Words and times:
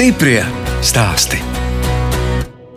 Stiprie 0.00 0.40
stāsti. 0.80 1.36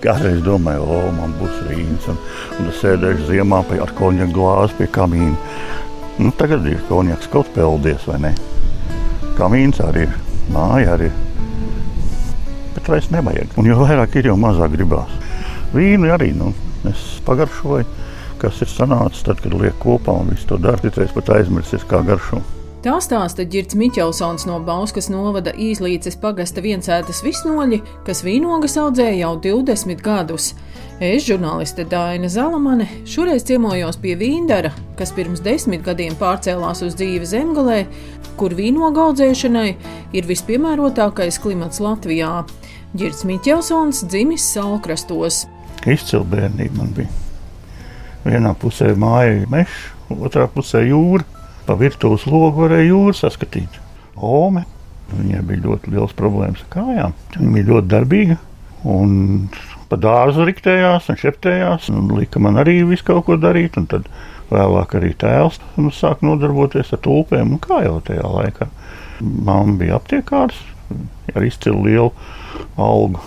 Kādreiz 0.04 0.42
domāju, 0.44 0.84
o, 0.92 0.98
man 1.16 1.32
būs 1.40 1.62
vīns, 1.70 2.04
un, 2.12 2.18
un 2.60 2.66
es 2.68 2.82
sēdēšu 2.84 3.30
ziemā 3.30 3.62
pie, 3.70 3.78
ar 3.80 3.94
konjaku 3.96 4.34
glāzi 4.36 4.76
pie 4.76 4.90
kamīna. 4.92 5.54
Nu, 6.20 6.34
tagad 6.36 6.68
ir 6.68 6.82
konjaks 6.90 7.30
kaut 7.32 7.48
peldies, 7.56 8.04
vai 8.12 8.18
ne? 8.26 8.32
Kamīns 9.38 9.80
arī 9.86 10.04
ir, 10.04 10.18
māja 10.52 10.98
arī 10.98 11.08
ir. 11.08 11.16
Bet 12.76 12.92
vairs 12.92 13.08
nevajag. 13.16 13.56
Un 13.56 13.72
jo 13.72 13.78
vairāk 13.80 14.18
ir, 14.20 14.28
jo 14.28 14.36
mazāk 14.44 14.76
gribās. 14.76 15.16
Vīnu 15.72 16.12
arī, 16.12 16.34
nu, 16.36 16.52
es 16.92 17.06
pagaršoju, 17.24 17.88
kas 18.44 18.60
ir 18.68 18.74
sanācis 18.74 19.24
tad, 19.30 19.40
kad 19.40 19.56
liek 19.64 19.80
kopā 19.80 20.20
un 20.26 20.36
visu 20.36 20.52
to 20.52 20.60
dara, 20.60 20.84
ticēs 20.84 21.16
pat 21.16 21.32
aizmirsis, 21.38 21.88
kā 21.88 22.04
garšo. 22.04 22.44
Tā 22.84 22.98
stāsta 23.00 23.46
Girts 23.48 23.78
Miķelsons 23.80 24.44
no 24.44 24.58
Bauskas 24.60 25.06
novada 25.08 25.54
īslīces 25.56 26.18
pagasta 26.20 26.60
viensētas 26.60 27.22
visnoļi, 27.24 27.78
kas 28.04 28.26
vīnogas 28.28 28.76
audzēja 28.82 29.22
jau 29.22 29.30
20 29.46 30.02
gadus. 30.04 30.50
Es, 31.00 31.24
žurnāliste 31.24 31.86
Dāna 31.88 32.28
Zalamane, 32.28 32.90
šoreiz 33.08 33.46
ciemojos 33.48 33.96
pie 34.04 34.18
Vīndara, 34.20 34.74
kas 35.00 35.16
pirms 35.16 35.40
desmit 35.46 35.86
gadiem 35.86 36.18
pārcēlās 36.20 36.84
uz 36.84 36.98
dzīvi 37.00 37.30
zemgalē, 37.32 37.78
kur 38.36 38.52
vīnogu 38.58 39.06
audzēšanai 39.06 39.70
ir 40.20 40.28
vispiemērotākais 40.28 41.40
klimats 41.40 41.80
Latvijā. 41.80 42.42
Girts 43.00 43.24
Miķelsons 43.24 44.04
dzimis 44.12 44.50
Salkrastos. 44.58 45.46
Izcila 45.88 46.28
bērnība 46.36 46.82
man 46.82 46.92
bija. 47.00 47.16
Vienā 48.28 48.52
pusē 48.60 48.92
māja 49.00 49.48
mežs, 49.48 49.88
otrā 50.20 50.52
pusē 50.52 50.84
jūra. 50.84 51.33
Pa 51.64 51.76
virtuves 51.80 52.26
logu 52.28 52.66
varēja 52.66 52.90
jūru 52.90 53.16
saskatīt. 53.16 53.80
Ome. 54.20 54.66
Viņai 55.14 55.44
bija 55.48 55.64
ļoti 55.68 55.94
liels 55.94 56.16
problēmas 56.18 56.64
ar 56.66 56.70
kājām. 56.74 57.14
Viņa 57.38 57.54
bija 57.56 57.70
ļoti 57.70 57.92
darbīga. 57.92 58.38
Un 58.90 59.14
pa 59.88 60.00
dārzu 60.02 60.48
riktējās 60.48 61.08
un 61.12 61.20
šeptējās. 61.22 61.90
Un 61.94 62.12
lika 62.18 62.42
man 62.44 62.60
arī 62.60 62.82
visu 62.90 63.08
kaut 63.08 63.28
ko 63.30 63.38
darīt. 63.40 63.78
Un 63.80 63.88
tad 63.92 64.10
vēlāk 64.52 64.98
arī 65.00 65.14
tēls 65.20 65.62
sāk 65.96 66.26
nodarboties 66.26 66.92
ar 66.96 67.04
tulpēm. 67.06 67.56
Un 67.56 67.64
kā 67.64 67.84
jau 67.86 68.00
tajā 68.04 68.28
laikā. 68.28 68.68
Māma 69.24 69.78
bija 69.80 70.00
aptiekārs 70.02 70.60
ar 71.34 71.48
izcilu 71.48 71.86
lielu 71.88 72.12
algu. 72.82 73.24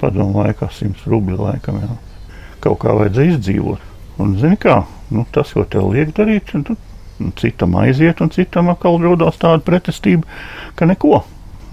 Padomu 0.00 0.42
laikā 0.42 0.68
100 0.72 1.06
rubļu 1.06 1.38
laikam. 1.38 1.78
Jā. 1.84 1.94
Kaut 2.64 2.82
kā 2.82 2.96
vajadzēja 2.98 3.36
izdzīvot. 3.36 3.92
Un, 4.20 4.34
zini 4.40 4.56
kā, 4.56 4.80
nu, 5.12 5.26
tas, 5.32 5.52
ko 5.52 5.64
tev 5.68 5.90
liek 5.92 6.10
darīt, 6.16 6.48
tu 6.64 6.74
citam 7.36 7.76
aiziet, 7.80 8.20
un 8.20 8.30
citam 8.34 8.70
atkal 8.72 8.98
rodas 9.02 9.40
tāda 9.42 9.64
pretestība, 9.64 10.26
ka 10.78 10.88
neko. 10.88 11.22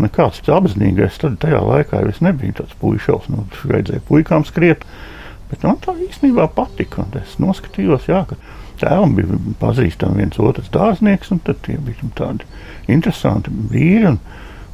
Nekāds 0.02 0.42
apzinīgais 0.50 1.20
tad 1.22 1.38
tajā 1.44 1.60
laikā 1.62 2.00
es 2.10 2.22
nebiju 2.26 2.58
tāds 2.58 2.74
puišals, 2.82 3.28
nu, 3.30 3.46
vajadzēja 3.70 4.02
puikām 4.08 4.46
skriet. 4.48 4.86
Bet 5.52 5.66
man 5.68 5.78
tā 5.84 5.94
īstenībā 6.02 6.48
patika. 6.56 7.06
Es 7.20 7.36
noskatījos, 7.42 8.08
jā, 8.10 8.24
ka 8.26 8.40
tēvam 8.82 9.14
bija 9.18 9.38
pazīstami 9.62 10.24
viens 10.24 10.40
otrs 10.42 10.72
dārznieks, 10.74 11.30
un 11.36 11.44
tie 11.46 11.78
bija 11.78 12.10
tādi 12.18 12.48
interesanti 12.90 13.54
vīri. 13.70 14.16
Un, 14.16 14.18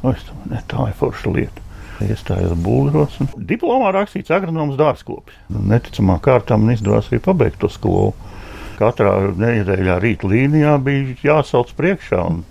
o, 0.00 0.14
es 0.14 0.24
domāju, 0.24 0.54
ne, 0.54 0.62
tā 0.72 0.88
ir 0.88 0.96
forša 1.02 1.34
lieta. 1.36 1.66
Iestājos 2.00 2.56
būvniecības, 2.64 3.18
un 3.20 3.44
diplomā 3.44 3.90
rakstīts 3.92 4.32
agronoms 4.32 4.78
dārzkopis. 4.80 5.36
Neticamā 5.52 6.16
kārtā 6.24 6.56
man 6.56 6.72
izdevās 6.72 7.10
arī 7.10 7.20
pabeigt 7.26 7.60
to 7.60 7.68
skolu 7.68 8.14
katrā 8.80 9.14
nedēļā 9.38 9.98
rīta 10.02 10.30
līnijā 10.30 10.76
bija 10.84 11.18
jāsauc 11.24 11.72
priekšā. 11.78 12.24
Un, 12.32 12.42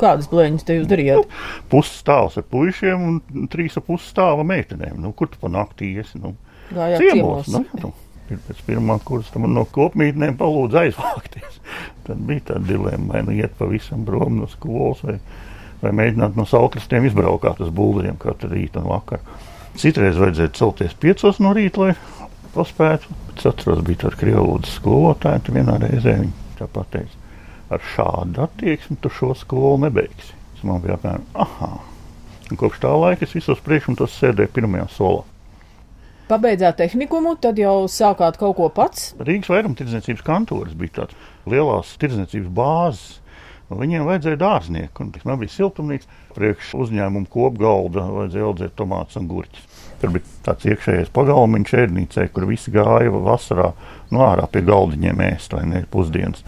Kādas 0.00 0.28
blēņas 0.28 0.66
te 0.68 0.76
jūs 0.76 0.88
darījāt? 0.90 1.22
Nu, 1.22 1.44
Pusstāvs 1.72 2.36
ar 2.40 2.44
puišiem 2.52 3.06
un 3.06 3.46
trīs 3.52 3.78
ar 3.80 3.84
pusstāva 3.86 4.44
meitenēm. 4.46 4.98
Nu, 5.00 5.14
kur 5.16 5.30
tu 5.32 5.40
pa 5.40 5.48
naktī 5.52 5.94
esi? 6.02 6.20
Nu, 6.20 6.34
Gājāt 6.68 7.00
ciemos. 7.00 7.48
Nu, 7.52 7.62
nu, 7.80 7.92
pēc 8.28 8.60
pirmā 8.66 8.98
kursa 9.06 9.40
man 9.40 9.54
no 9.56 9.64
kopmītnēm 9.72 10.36
palūdza 10.40 10.84
aizvākties. 10.84 11.60
Tad 12.06 12.22
bija 12.28 12.50
tā 12.52 12.60
dilemma, 12.66 13.14
vai 13.14 13.24
nu 13.26 13.36
iet 13.36 13.56
pavisam 13.58 14.04
prom 14.08 14.42
no 14.42 14.50
skolas, 14.52 15.02
vai, 15.06 15.18
vai 15.82 15.94
mēģināt 16.02 16.36
no 16.38 16.46
saukrastiem 16.48 17.08
izbraukāt 17.08 17.62
uz 17.64 17.72
būviem 17.74 18.18
katru 18.20 18.52
rītu 18.52 18.82
un 18.82 18.90
vakaru. 18.92 19.38
Citreiz 19.76 20.16
vajadzēja 20.16 20.54
celties 20.56 20.94
piecos 20.96 21.40
no 21.44 21.52
rīta, 21.56 21.82
lai 21.82 21.96
paspētu. 22.56 23.12
Es 23.36 23.46
atceros, 23.48 23.84
bija 23.86 24.06
tāda 24.06 24.18
krievlodas 24.20 24.72
skolotāja, 24.78 25.44
tu 25.44 25.54
vienā 25.56 25.76
reizē 25.82 26.16
viņa 26.22 26.56
tā 26.58 26.68
pateica, 26.72 27.20
ar 27.72 27.84
šādu 27.94 28.42
attieksmi 28.46 28.96
tu 29.02 29.12
šo 29.12 29.34
skolu 29.36 29.76
nebeigsi. 29.84 30.32
Tas 30.56 30.64
man 30.64 30.80
bija 30.84 30.96
apmēram, 30.96 31.24
ah, 31.36 31.78
un 32.50 32.60
kopš 32.60 32.80
tā 32.82 32.92
laika 32.96 33.26
es 33.26 33.36
visos 33.36 33.60
priekšmetos 33.64 34.16
sēdēju 34.16 34.54
pirmajā 34.56 34.88
solā. 34.96 35.24
Pabeidzāt 36.26 36.80
tehnikumu, 36.80 37.36
tad 37.38 37.60
jau 37.60 37.84
sākāt 37.86 38.34
kaut 38.40 38.56
ko 38.58 38.66
pats. 38.74 39.12
Rīgas 39.22 39.52
vairumtirdzniecības 39.52 40.24
kantoras 40.26 40.74
bija 40.74 41.02
tāds 41.02 41.28
lielās 41.46 41.92
tirdzniecības 42.02 42.50
bāzes. 42.56 43.20
Un 43.70 43.80
viņiem 43.82 44.06
vajadzēja 44.06 44.38
dārznieku, 44.38 45.02
un 45.02 45.12
man 45.26 45.38
bija 45.40 45.54
siltumnīca, 45.54 46.06
priekš 46.36 46.72
uzņēmuma 46.82 47.30
kopgalda, 47.30 48.04
vajadzēja 48.14 48.46
audzēt 48.46 48.74
tomātus 48.78 49.18
un 49.18 49.26
gurķus. 49.30 49.85
Tur 50.00 50.12
bija 50.12 50.26
tāds 50.44 50.66
iekšējais 50.68 51.12
pagalmiņš 51.16 51.76
ēdnīcē, 51.82 52.26
kur 52.34 52.48
visi 52.50 52.72
gāja 52.74 53.12
vasarā 53.12 53.70
no 54.12 54.26
ārā 54.26 54.44
pie 54.52 54.64
galdiņiem 54.66 55.22
ēst 55.30 55.56
vai 55.56 55.64
ne 55.70 55.84
pusdienas. 55.90 56.44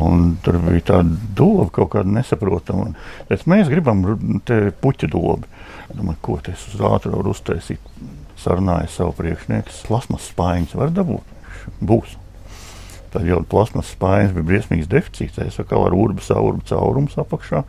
Un 0.00 0.38
tur 0.40 0.56
bija 0.64 0.86
tāda 0.94 1.18
doma, 1.36 1.68
kaut 1.68 1.90
kāda 1.92 2.08
nesaprotama. 2.14 2.94
Pēc 3.28 3.44
mēs 3.50 3.68
gribam 3.68 4.06
te 4.48 4.70
puķa 4.80 5.10
dobi. 5.12 5.50
Domāju, 5.92 6.20
ko 6.24 6.38
tas 6.46 6.64
uz 6.72 6.80
ātru 6.88 7.12
var 7.18 7.28
uztaisīt. 7.28 7.92
Sarunāja 8.40 8.88
savu 8.90 9.12
priekšnieku. 9.20 9.74
Plasmas 9.86 10.30
spaiņas 10.32 10.74
var 10.80 10.96
dabūt. 10.96 11.36
Būs. 11.84 12.16
Tad 13.12 13.28
jau 13.28 13.42
plasmas 13.44 13.92
spaiņas 13.92 14.32
bija 14.32 14.48
briesmīgs 14.48 14.88
deficīts. 14.88 15.40
Es 15.44 15.60
saku, 15.60 15.76
ar 15.84 15.92
urbu 15.92 16.24
caurumu 16.24 17.12
apakšā, 17.20 17.60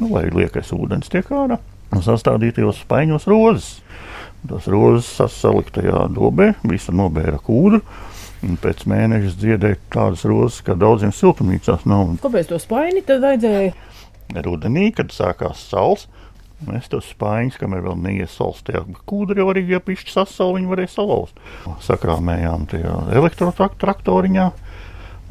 nu, 0.00 0.10
lai 0.16 0.26
liekais 0.34 0.74
ūdens 0.74 1.12
tiek 1.12 1.30
ārā. 1.30 1.60
Un 1.94 2.02
sastādītajos 2.04 2.82
spaiņos 2.82 3.28
rozes. 3.30 3.68
Tas 4.46 4.68
rozes 4.70 5.08
sasalikt 5.18 5.74
tajā 5.78 6.04
dobē, 6.14 6.52
visa 6.68 6.94
nobēra 6.94 7.40
kūdu. 7.42 7.82
Pēc 8.62 8.84
mēneša 8.86 9.32
dziedēja 9.34 9.80
tādas 9.90 10.22
rozes, 10.28 10.60
kā 10.62 10.76
daudziem 10.78 11.10
siltumnīcās 11.14 11.82
nav. 11.90 12.14
Kāpēc 12.22 12.52
to 12.52 12.60
spaini 12.62 13.02
tad 13.06 13.24
vajadzēja? 13.24 13.74
Rudenī, 14.44 14.92
kad 14.94 15.10
sākās 15.10 15.64
saules, 15.72 16.06
mēs 16.68 16.86
tos 16.92 17.08
spaiņus, 17.10 17.58
kamēr 17.58 17.82
vēl 17.88 17.98
neiesals 18.04 18.62
tajā 18.66 18.84
kūdrī, 19.08 19.42
arī 19.42 19.64
ja 19.72 19.82
pišķi 19.82 20.14
sasal, 20.14 20.54
viņi 20.54 20.70
varēja 20.70 20.92
salauzt. 20.94 21.42
Sakrāmējām 21.86 22.68
tajā 22.70 22.94
elektrotraktoriņā 23.18 24.46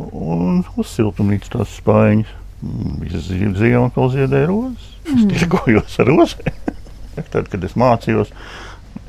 un 0.04 0.62
uz 0.76 0.92
siltumnīcas 0.94 1.54
tās 1.56 1.80
spaiņas. 1.80 2.36
Visas 3.04 3.28
ziemā 3.30 3.88
vēl 3.94 4.14
ziedēja 4.16 4.50
rozes. 4.50 4.88
Es 5.08 5.28
tirgojos 5.30 6.00
ar 6.02 6.10
rozēm. 6.10 6.58
Tad, 7.34 7.48
kad 7.50 7.64
es 7.66 7.76
mācījos, 7.78 8.32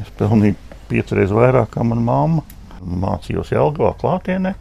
Es 0.03 0.11
pelnīju 0.19 0.57
piecreiz 0.89 1.35
vairāk 1.35 1.75
kā 1.77 1.85
mana 1.87 2.05
mamma. 2.05 2.47
Mācījos 2.79 3.51
Jālgavā 3.53 3.93
klātienē. 3.99 4.55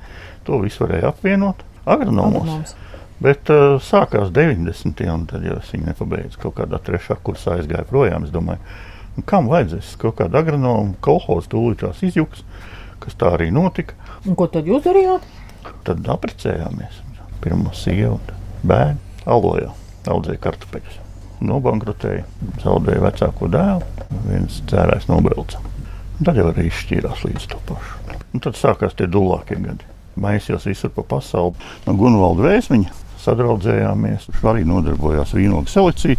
To 0.48 0.58
visu 0.64 0.86
varēja 0.86 1.12
apvienot 1.12 1.64
agronomos. 1.86 2.48
Agronoms. 2.48 2.76
Bet 3.24 3.50
uh, 3.50 3.80
sākās 3.82 4.30
90. 4.34 5.02
un 5.10 5.26
tad 5.30 5.46
jau 5.46 5.58
es 5.58 5.72
viņu 5.74 5.90
nepabeidzu. 5.90 6.42
Kaut 6.42 6.58
kādā 6.60 6.80
trešā 6.84 7.18
kursā 7.26 7.58
aizgāju 7.58 7.90
projām. 7.90 8.28
Es 8.28 8.34
domāju, 8.34 8.62
nu, 9.16 9.26
kam 9.30 9.50
vajadzēs 9.50 9.96
kaut 10.02 10.20
kādu 10.22 10.38
agronomu 10.38 10.94
kolhozu 11.06 11.50
tūlītās 11.56 12.04
izjūgs, 12.06 12.46
kas 13.02 13.18
tā 13.18 13.34
arī 13.38 13.50
notika. 13.54 13.98
Un 14.26 14.38
ko 14.38 14.50
tad 14.54 14.70
jūs 14.70 14.86
darījāt? 14.86 15.26
Tad 15.88 16.06
apprecējāmies. 16.14 17.02
Pirmā 17.42 17.74
sieva 17.78 18.16
un 18.18 18.32
bērnu 18.68 19.26
alojā 19.30 19.74
audzēja 20.08 20.42
kartupeļus. 20.46 21.07
Nobankrotēja, 21.46 22.24
zaudēja 22.64 23.04
vecāko 23.04 23.50
dēlu, 23.54 24.08
viens 24.26 24.62
dzērājs 24.70 25.10
nobrauca. 25.12 25.62
Tad 26.18 26.40
jau 26.40 26.48
arī 26.50 26.66
izšķīrās 26.72 27.26
līdz 27.28 27.50
to 27.52 27.60
pašu. 27.70 28.16
Un 28.34 28.42
tad 28.42 28.58
sākās 28.58 28.96
tie 28.98 29.06
dulākie 29.10 29.60
gadi. 29.62 29.86
Maisījos 30.18 30.66
visur 30.66 30.90
pa 30.96 31.04
pasauli. 31.06 31.54
No 31.86 31.94
Gunvalda 31.98 32.48
vēsmiņa 32.48 32.96
sadraudzējāmies. 33.22 34.28
Viņš 34.32 34.48
arī 34.50 34.66
nodarbojās 34.68 35.36
vīnogu 35.38 35.70
selekciju. 35.72 36.18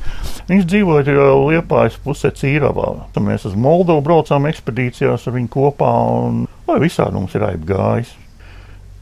Viņš 0.48 0.70
dzīvoja 0.70 1.16
Liepājas 1.48 1.98
pusē 2.04 2.30
Cīravā. 2.34 2.92
Tad 3.14 3.26
mēs 3.26 3.48
uz 3.48 3.58
Moldovu 3.58 4.04
braucām 4.06 4.46
ekspedīcijās 4.50 5.26
ar 5.26 5.36
viņu 5.36 5.52
kopā. 5.54 5.92
Un, 6.28 6.44
lai 6.68 6.80
visādi 6.84 7.18
mums 7.18 7.34
ir 7.34 7.46
aizgājis. 7.48 8.14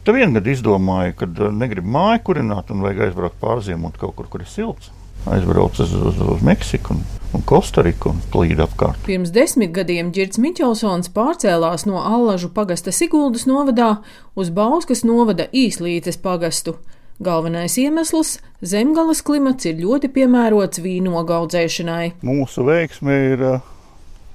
Tad 0.07 0.15
vienā 0.15 0.39
gadā 0.39 0.53
izdomāju, 0.55 1.17
ka 1.19 1.51
negribu 1.51 1.91
māju 1.97 2.23
kurināt 2.29 2.71
un 2.71 2.85
vajag 2.85 3.09
aizbraukt 3.09 3.41
pārziemot 3.43 3.97
kaut 3.99 4.15
kur, 4.17 4.29
kur 4.31 4.45
ir 4.45 4.51
silts. 4.51 4.93
Aizbraucu 5.27 5.83
uz, 5.83 5.93
uz, 5.95 6.19
uz 6.21 6.43
Meksiku 6.47 6.95
un, 6.95 7.01
un 7.35 7.43
Kostariku 7.43 8.13
un 8.13 8.21
plīdu 8.31 8.63
apkārt. 8.63 9.01
Pirms 9.09 9.33
desmit 9.35 9.73
gadiem 9.75 10.13
Girts 10.15 10.39
Miķelsons 10.39 11.11
pārcēlās 11.15 11.87
no 11.89 11.99
Allažu 11.99 12.53
pagasta 12.55 12.95
Siguldas 12.95 13.47
novadā 13.51 13.97
uz 14.39 14.53
Bauskas 14.55 15.03
novada 15.07 15.49
Īslītes 15.51 16.21
pagastu. 16.23 16.77
Galvenais 17.19 17.75
iemesls- 17.81 18.37
zemgales 18.73 19.23
klimats 19.27 19.67
ir 19.67 19.81
ļoti 19.81 20.13
piemērots 20.15 20.79
vīnogu 20.85 21.35
audzēšanai. 21.41 22.13
Mūsu 22.23 22.63
veiksme 22.69 23.17
ir 23.33 23.43
uh, 23.43 23.61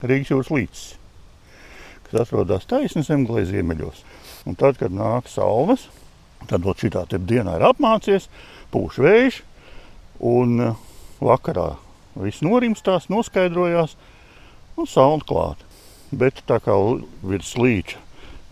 Rīgas 0.03 0.31
jūras 0.33 0.49
līcis, 0.51 0.87
kas 2.09 2.25
atrodas 2.25 2.65
taisni 2.65 3.05
zemgālē 3.05 3.45
ziemeļos. 3.45 4.03
Un 4.49 4.57
tad, 4.57 4.79
kad 4.81 4.91
nāk 4.91 5.29
saules, 5.29 5.87
tad 6.49 6.65
šī 6.65 6.89
tā 6.89 7.05
diena 7.19 7.55
ir 7.55 7.67
apmācies, 7.69 8.27
pūš 8.73 8.97
vējš, 8.97 9.41
un 10.21 10.61
eh, 10.61 10.77
vakarā 11.21 11.73
viss 12.21 12.43
norimstās, 12.45 13.09
noskaidrojās, 13.11 13.95
un 14.77 14.87
saule 14.89 15.25
klāta. 15.27 15.67
Bet 16.11 16.41
tā 16.47 16.59
kā 16.63 16.75
virs 17.23 17.53
līča 17.57 17.99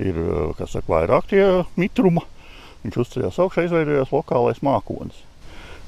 ir 0.02 0.20
eh, 0.20 0.66
saka, 0.66 0.88
vairāk 0.90 1.30
tie 1.32 1.46
mitruma, 1.80 2.26
viņš 2.84 3.02
uzceļās 3.04 3.42
augšā, 3.44 3.68
izveidojās 3.68 4.14
lokālais 4.16 4.64
mākonis. 4.66 5.26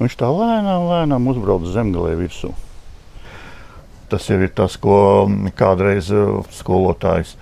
Viņš 0.00 0.18
tā 0.18 0.28
lēnām, 0.32 0.88
lēnām 0.90 1.30
uzbrauc 1.30 1.66
zemgālē 1.70 2.14
virsū. 2.18 2.52
Tas 4.12 4.26
jau 4.28 4.36
ir 4.44 4.50
tas, 4.52 4.76
ko 4.80 5.28
kādreiz 5.56 6.12
eh, 6.12 6.54
skolotājs 6.54 7.36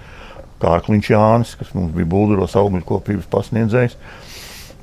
Kārkliņš 0.60 1.08
Jānis, 1.08 1.54
kas 1.56 1.70
mums 1.72 1.94
bija 1.94 2.08
Bulgaros 2.10 2.54
augļu 2.60 2.84
kopības 2.84 3.28
pasniedzējs, 3.32 3.96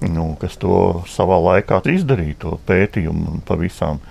nu, 0.06 0.30
kas 0.42 0.58
to 0.62 1.04
savā 1.10 1.40
laikā 1.44 1.82
izdarīja, 1.94 2.40
to 2.44 2.56
pētījumu 2.68 3.42
pa 3.48 3.58
visām 3.60 4.02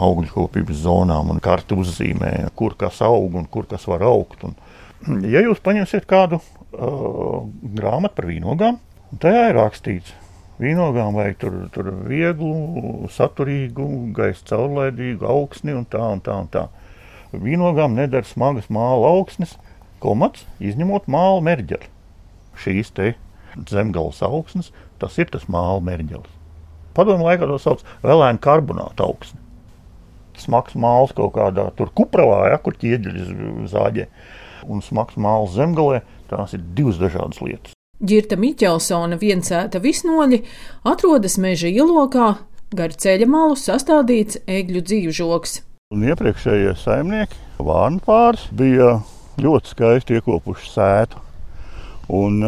augļu 0.00 0.32
kopības 0.32 0.82
zonām 0.84 1.32
un 1.34 1.42
kartu 1.44 1.80
uzzīmēja, 1.82 2.52
kur 2.56 2.76
kas 2.80 3.02
aug 3.04 3.36
un 3.36 3.46
kur 3.50 3.68
kas 3.68 3.86
var 3.88 4.04
augt. 4.08 4.46
Un, 4.48 4.56
ja 5.28 5.44
jūs 5.44 5.60
paņemsiet 5.64 6.08
kādu 6.08 6.40
uh, 6.40 7.44
grāmatu 7.76 8.16
par 8.16 8.30
vīnogām, 8.30 8.80
tajā 9.20 9.50
ir 9.50 9.58
rakstīts, 9.60 10.16
Vīnogām 10.60 11.14
vajag 11.16 11.36
tur, 11.40 11.54
tur 11.72 11.86
vieglu, 12.04 13.08
saturīgu, 13.08 13.86
gaisa 14.12 14.44
caurlaidīgu 14.50 15.24
augsni 15.24 15.72
un 15.72 15.86
tā 15.88 16.02
un 16.04 16.20
tā. 16.20 16.34
Un 16.36 16.50
tā. 16.52 16.66
Vīnogām 17.32 17.96
nedara 17.96 18.28
smagas 18.28 18.68
māla 18.68 19.08
augsnes, 19.08 19.54
komats, 20.04 20.44
izņemot 20.60 21.08
māla 21.08 21.40
merģeli. 21.46 21.88
Šīs 22.60 22.92
te 22.92 23.14
zemgālas 23.70 24.20
augsnes, 24.26 24.68
tas 25.00 25.16
ir 25.18 25.30
tas 25.32 25.46
māla 25.50 25.80
merģelis. 25.84 26.36
Padomu 26.96 27.26
laikā 27.28 27.46
to 27.46 27.58
sauc 27.62 27.84
par 27.86 28.12
vēlēnu 28.12 28.42
karbonātu 28.42 29.06
augsni. 29.06 29.38
Smags 30.40 30.76
māls 30.78 31.12
kaut 31.16 31.34
kādā 31.36 31.68
tur 31.76 31.90
kupravā, 31.96 32.46
ja, 32.50 32.58
kur 32.62 32.76
ķieģeļi 32.80 33.66
zāģē. 33.70 34.06
Un 34.70 34.82
smags 34.84 35.18
māls 35.20 35.54
zemgālē, 35.56 36.02
tās 36.30 36.54
ir 36.56 36.64
divas 36.76 37.00
dažādas 37.00 37.40
lietas. 37.44 37.76
Girta 38.00 38.38
Miķelsona 38.40 39.18
viencēta 39.20 39.80
visnoļi 39.84 40.40
atrodas 40.88 41.36
meža 41.40 41.68
ielokā, 41.68 42.30
gar 42.72 42.94
ceļa 42.96 43.28
malu 43.28 43.58
sastādīts 43.60 44.40
egļu 44.48 44.80
dzīvžoks. 44.88 45.58
Un 45.92 46.06
iepriekšējie 46.08 46.76
saimnieki, 46.80 47.36
vārnu 47.60 48.00
pāris, 48.06 48.46
bija 48.56 49.00
ļoti 49.42 49.74
skaisti 49.74 50.16
iekopuši 50.20 50.72
sētu. 50.72 51.20
Un 52.10 52.40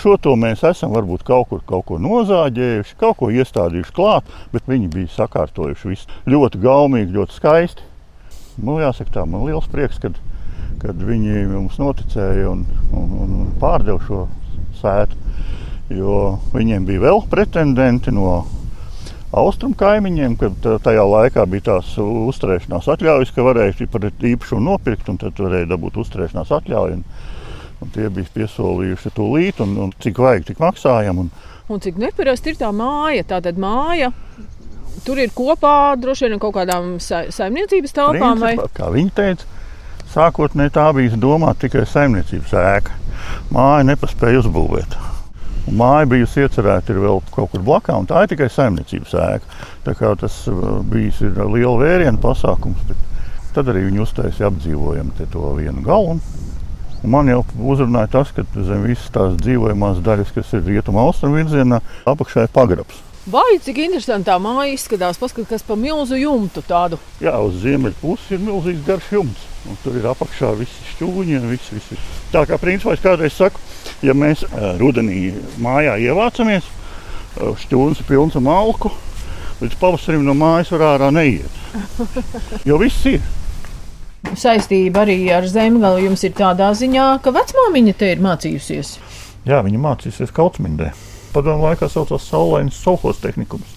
šo 0.00 0.14
to 0.22 0.32
mēs 0.40 0.62
esam 0.64 0.94
varbūt 0.96 1.26
kaut 1.28 1.50
kur 1.50 1.60
kaut 1.68 1.90
nozāģējuši, 2.00 2.96
kaut 3.00 3.18
ko 3.20 3.28
iestādījuši 3.28 3.92
klāt, 3.92 4.28
bet 4.54 4.68
viņi 4.70 4.88
bija 4.94 5.12
sakārtojuši 5.12 5.90
visu 5.90 6.20
ļoti 6.30 6.60
gaumīgi, 6.62 7.12
ļoti 7.18 7.36
skaisti. 7.36 7.84
Nu, 8.64 8.78
jāsaka, 8.80 9.12
tā 9.18 9.24
man 9.28 9.44
liels 9.44 9.68
prieks, 9.72 10.00
kad, 10.00 10.16
kad 10.80 11.02
viņi 11.04 11.44
mums 11.50 11.76
noticēja 11.80 12.48
un, 12.48 12.64
un, 12.96 13.12
un 13.24 13.34
pārdeva 13.60 14.00
šo 14.06 14.22
sētu. 14.80 15.18
Jo 15.90 16.38
viņiem 16.54 16.86
bija 16.86 17.02
vēl 17.02 17.20
pretendenti 17.28 18.14
no 18.14 18.44
austrumu 19.36 19.76
kaimiņiem, 19.78 20.36
kad 20.40 20.70
tajā 20.84 21.04
laikā 21.06 21.44
bija 21.50 21.66
tās 21.74 21.92
uzturēšanās 22.00 22.88
atļaujas, 22.94 23.34
ka 23.34 23.44
varēja 23.44 23.90
par 23.90 24.08
īpašumu 24.08 24.64
nopirkt, 24.64 25.10
un 25.12 25.20
tad 25.20 25.36
varēja 25.44 25.68
dabūt 25.74 26.00
uzturēšanās 26.04 26.54
atļauju. 26.60 27.00
Un, 27.00 27.04
un 27.80 27.92
tie 27.94 28.08
bija 28.12 28.28
piesolījuši 28.34 29.14
līdzi, 29.16 29.62
un, 29.64 29.76
un 29.86 29.94
cik 30.02 30.20
vajag, 30.20 30.46
tik 30.50 30.60
maksājam. 30.62 31.24
Un, 31.24 31.30
un 31.68 31.82
cik 31.82 32.00
neparasti 32.00 32.54
ir 32.54 32.60
tā 32.60 32.70
māja? 32.76 33.26
Tātad 33.34 33.60
māja. 33.60 34.12
Tur 35.06 35.20
ir 35.22 35.32
kopā 35.32 35.94
droši 35.96 36.28
vien 36.28 36.40
kaut 36.42 36.56
kādām 36.58 36.98
sa 37.00 37.24
saimniecības 37.32 37.94
telpām. 37.96 38.42
Vai? 38.42 38.56
Kā 38.76 38.90
viņi 38.92 39.14
teica, 39.16 39.60
sākotnēji 40.12 40.74
tā 40.76 40.90
bija 40.96 41.20
domāta 41.20 41.66
tikai 41.66 41.86
saimniecības 41.88 42.56
ēka 42.60 42.98
māju 43.54 43.86
nepaspēja 43.90 44.42
uzbūvēt. 44.44 44.96
Un 45.68 45.76
māja 45.78 46.08
bijusi 46.10 46.44
iecerēta 46.44 46.96
vēl 46.96 47.20
kaut 47.34 47.52
kur 47.52 47.62
blakā, 47.64 47.96
un 48.00 48.08
tā 48.08 48.24
ir 48.24 48.32
tikai 48.32 48.48
saimniecības 48.52 49.16
ēka. 49.26 49.58
Tā 49.86 49.94
kā 49.98 50.12
tas 50.20 50.42
uh, 50.50 50.80
bijis 50.90 51.20
liela 51.22 51.76
vērienu 51.80 52.20
pasākums, 52.22 52.94
tad 53.54 53.70
arī 53.70 53.86
viņi 53.88 54.02
uztaisīja 54.04 54.50
apdzīvojumu 54.50 55.28
to 55.32 55.52
vienu 55.58 55.84
galu. 55.86 56.18
Man 57.02 57.30
jau 57.30 57.44
uzrunāja 57.72 58.10
tas, 58.12 58.32
ka 58.36 58.44
zem 58.52 58.82
visas 58.84 59.08
tās 59.14 59.36
dzīvojamās 59.40 60.02
daļas, 60.04 60.34
kas 60.36 60.50
ir 60.58 60.66
rietumu 60.66 61.00
austrumu 61.00 61.40
virzienā, 61.40 61.80
apakšā 62.10 62.44
ir 62.44 62.52
pagrabs. 62.52 62.98
Vai 63.30 63.56
cik 63.60 63.78
interesanti 63.84 64.28
tā 64.28 64.36
māja 64.40 64.72
izskatās, 64.74 65.18
paskatās 65.20 65.64
pa 65.64 65.76
milzu 65.80 66.18
jumtu 66.20 66.62
tādu. 66.64 66.98
Jā, 67.20 67.34
uz 67.44 67.58
ziemeļu 67.62 67.96
puses 68.00 68.34
ir 68.36 68.40
milzīgs 68.44 68.84
garš 68.84 69.10
jumts. 69.16 69.46
Un 69.68 69.76
tur 69.84 69.96
ir 69.96 70.08
apakšā 70.08 70.54
visi 70.56 70.86
šķūņi 70.94 71.36
un 71.36 71.48
viss. 71.52 71.72
viss. 71.72 72.12
Tā 72.32 72.46
kā 72.48 72.56
principā 72.60 72.96
es 72.96 73.04
kādreiz 73.04 73.36
saku, 73.36 73.60
ja 74.04 74.16
mēs 74.16 74.44
uh, 74.48 74.72
rudenī 74.80 75.34
mājā 75.60 75.98
ievācamies, 76.08 76.68
uh, 76.68 77.52
šķūnis 77.64 78.00
ir 78.00 78.08
pilns 78.08 78.36
ar 78.40 78.44
malku, 78.44 78.92
līdz 79.60 79.76
pavasarim 79.80 80.24
no 80.24 80.36
mājas 80.36 80.72
var 80.76 80.88
ārā 80.94 81.12
neiet. 81.12 81.60
Jo 82.68 82.80
viss 82.80 83.04
ir. 83.08 83.20
Saistība 84.28 85.02
arī 85.06 85.16
ar 85.32 85.46
zemgali 85.48 86.04
jums 86.04 86.22
ir 86.26 86.34
tādā 86.36 86.68
ziņā, 86.76 87.06
ka 87.24 87.32
vecmāmiņa 87.34 87.94
te 87.98 88.10
ir 88.12 88.20
mācījusies. 88.22 88.92
Jā, 89.48 89.62
viņa 89.64 89.80
mācīsies 89.80 90.32
Kautsmindē. 90.36 90.90
Padomu 91.32 91.64
laikā 91.64 91.88
saucās 91.88 92.26
Saulainas 92.28 92.78
Solhos 92.82 93.22
tehnikums. 93.22 93.76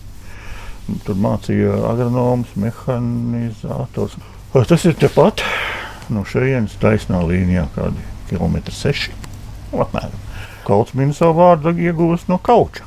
Tur 1.07 1.16
mācīja 1.16 1.78
agronomus, 1.88 2.51
mehanizators. 2.60 4.18
Tas 4.53 4.84
ir 4.86 4.98
tepat 5.00 5.41
no 6.12 6.25
šejienes 6.27 6.75
taisnā 6.82 7.24
līnijā, 7.24 7.70
kādi 7.77 8.03
kilometri 8.29 8.75
seši. 8.75 9.15
Apmēram. 9.74 10.20
Kauts 10.68 10.94
min 10.98 11.15
savu 11.15 11.39
vārdu 11.39 11.72
iegūst 11.72 12.29
no 12.32 12.38
kauča. 12.44 12.86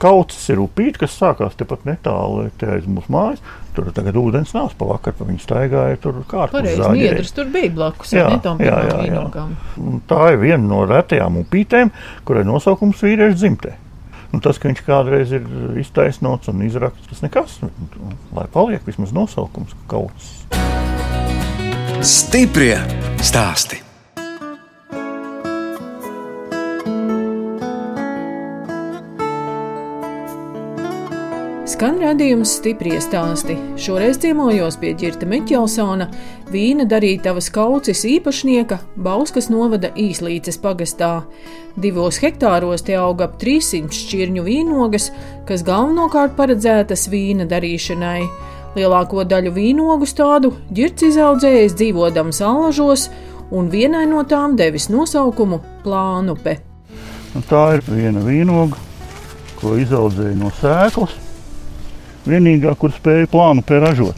Kauts 0.00 0.46
ir 0.48 0.62
upīte, 0.62 1.02
kas 1.02 1.16
sākās 1.20 1.58
tepat 1.60 1.82
netālu 1.84 2.46
te 2.60 2.70
aiz 2.72 2.86
mūsu 2.88 3.12
mājas. 3.12 3.42
Tur 3.76 3.90
tagad 3.94 4.16
ūdens 4.16 4.54
nāca 4.56 4.78
pa 4.78 4.88
vakaru, 4.94 5.18
pa 5.18 5.26
viņu 5.28 5.42
staigāja 5.44 5.98
tur 6.00 6.22
kārtas. 6.30 6.80
Niedrs 6.96 7.34
tur 7.36 7.50
bija 7.52 7.70
blakus, 7.74 8.14
jā, 8.16 8.24
ne, 8.32 8.40
jā, 8.64 8.78
jā, 8.88 9.02
jā. 9.10 9.44
Tā 10.10 10.22
ir 10.32 10.40
viena 10.40 10.64
no 10.64 10.80
retajām 10.88 11.36
upītēm, 11.44 11.92
kurai 12.24 12.46
nosaukums 12.48 13.04
vīriešu 13.04 13.38
dzimtē. 13.42 13.76
Nu, 14.30 14.38
tas, 14.42 14.60
ka 14.62 14.70
viņš 14.70 14.82
kādreiz 14.86 15.34
ir 15.34 15.46
iztaisnots 15.82 16.50
un 16.52 16.62
izrakts, 16.66 17.10
tas 17.10 17.20
nekas. 17.26 17.58
Lai 18.36 18.46
paliek 18.54 18.86
vismaz 18.86 19.12
nosaukums 19.16 19.76
kaut 19.90 20.14
kas. 20.14 20.32
Stiprie 22.06 22.78
stāsti. 23.20 23.89
Skan 31.80 31.96
redzējums 31.96 32.50
stipri 32.58 32.90
stāsti. 33.00 33.54
Šoreiz 33.80 34.18
ciemojos 34.20 34.74
pie 34.76 34.90
Girta 35.00 35.24
Meķelsona, 35.24 36.10
vīna 36.52 36.84
darītavas 36.84 37.46
kaucis 37.54 38.02
īpašnieka 38.04 38.76
Bauskas 39.00 39.46
novada 39.48 39.88
īslīces 39.96 40.60
pagastā. 40.60 41.22
Divos 41.80 42.18
hektāros 42.20 42.84
tie 42.84 42.98
aug 43.00 43.22
ap 43.24 43.38
300 43.40 43.96
šķirņu 43.96 44.44
vīnogas, 44.44 45.06
kas 45.48 45.64
galvenokārt 45.64 46.34
paredzētas 46.36 47.06
vīna 47.08 47.48
darīšanai. 47.48 48.28
Lielāko 48.76 49.24
daļu 49.32 49.54
vīnogu 49.56 50.10
stādu 50.12 50.52
Girts 50.68 51.08
izaudzējis 51.08 51.78
dzīvodams 51.80 52.42
Allažos, 52.44 53.06
un 53.48 53.72
vienai 53.72 54.04
no 54.12 54.20
tām 54.28 54.52
devis 54.60 54.90
nosaukumu 54.92 55.62
Plānupe. 55.88 56.58
Un 57.32 57.48
tā 57.48 57.64
ir 57.78 57.86
viena 57.88 58.20
vīnoga, 58.28 58.76
ko 59.64 59.78
izaudzēja 59.80 60.36
no 60.44 60.52
sēklas 60.60 61.29
vienīgā, 62.26 62.74
kur 62.78 62.92
spēja 62.94 63.30
plānu 63.30 63.64
ražot. 63.68 64.16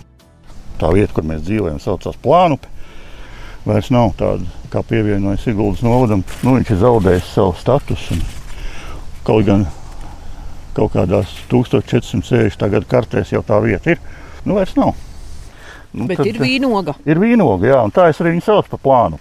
Tā 0.81 0.91
vieta, 0.91 1.13
kur 1.15 1.27
mēs 1.29 1.45
dzīvojam, 1.47 1.79
saucās 1.79 2.19
Plānupe. 2.23 2.71
Vairs 3.63 3.93
nav 3.95 4.17
tāda, 4.19 4.43
kā 4.73 4.81
pievienojas 4.83 5.45
Siguldas 5.47 5.85
novadam. 5.87 6.25
Nu, 6.43 6.57
viņš 6.57 6.73
ir 6.75 6.81
zaudējis 6.81 7.29
savu 7.37 7.53
statusu. 7.61 8.17
Kaut 9.23 9.47
gan 9.47 9.69
kaut 10.75 10.95
kādās 10.97 11.31
1460. 11.53 12.67
gada 12.73 12.89
kartēs 12.89 13.31
jau 13.35 13.43
tā 13.47 13.61
vieta 13.63 13.95
ir. 13.95 14.03
Nu, 14.43 14.57
vairs 14.59 14.75
nav. 14.79 14.97
Nu, 15.93 16.09
Bet 16.09 16.23
tad, 16.23 16.31
ir 16.31 16.41
vīnoga. 16.41 16.97
Ir 17.07 17.21
vīnoga, 17.21 17.69
jā, 17.69 17.79
un 17.85 17.93
tā 17.95 18.09
es 18.11 18.21
arī 18.23 18.33
viņu 18.35 18.47
saucu 18.47 18.73
par 18.73 18.81
plānu. 18.83 19.21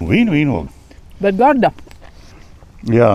Vīnu 0.00 0.32
vīnoga. 0.32 0.72
Bet 1.20 1.36
garda. 1.36 1.70
Jā, 2.88 3.12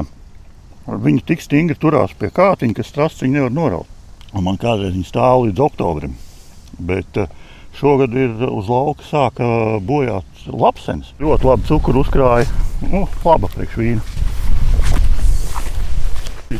viņi 0.85 1.25
tik 1.25 1.41
stingri 1.41 1.75
turās 1.81 2.13
pie 2.13 2.29
kātiņa, 2.29 2.77
ka 2.77 2.85
strasts 2.85 3.25
viņu 3.25 3.39
nevar 3.39 3.55
noraut. 3.57 3.94
Un 4.35 4.43
man 4.43 4.59
kādreiz 4.59 4.93
viņa 4.95 5.07
stāv 5.07 5.45
līdz 5.47 5.63
oktobrim. 5.63 6.15
Bet 6.75 7.19
uh, 7.21 7.31
Šogad 7.75 8.13
ir 8.15 8.31
uz 8.47 8.69
lauka 8.71 9.03
sāka 9.03 9.45
bojāt 9.83 10.45
lapsenes. 10.47 11.09
Ļoti 11.19 11.47
labi 11.49 11.67
cukuru 11.67 12.05
uzkrāja. 12.05 12.47
Nu, 12.87 13.01
laba 13.25 13.49
priekšvīna. 13.51 14.03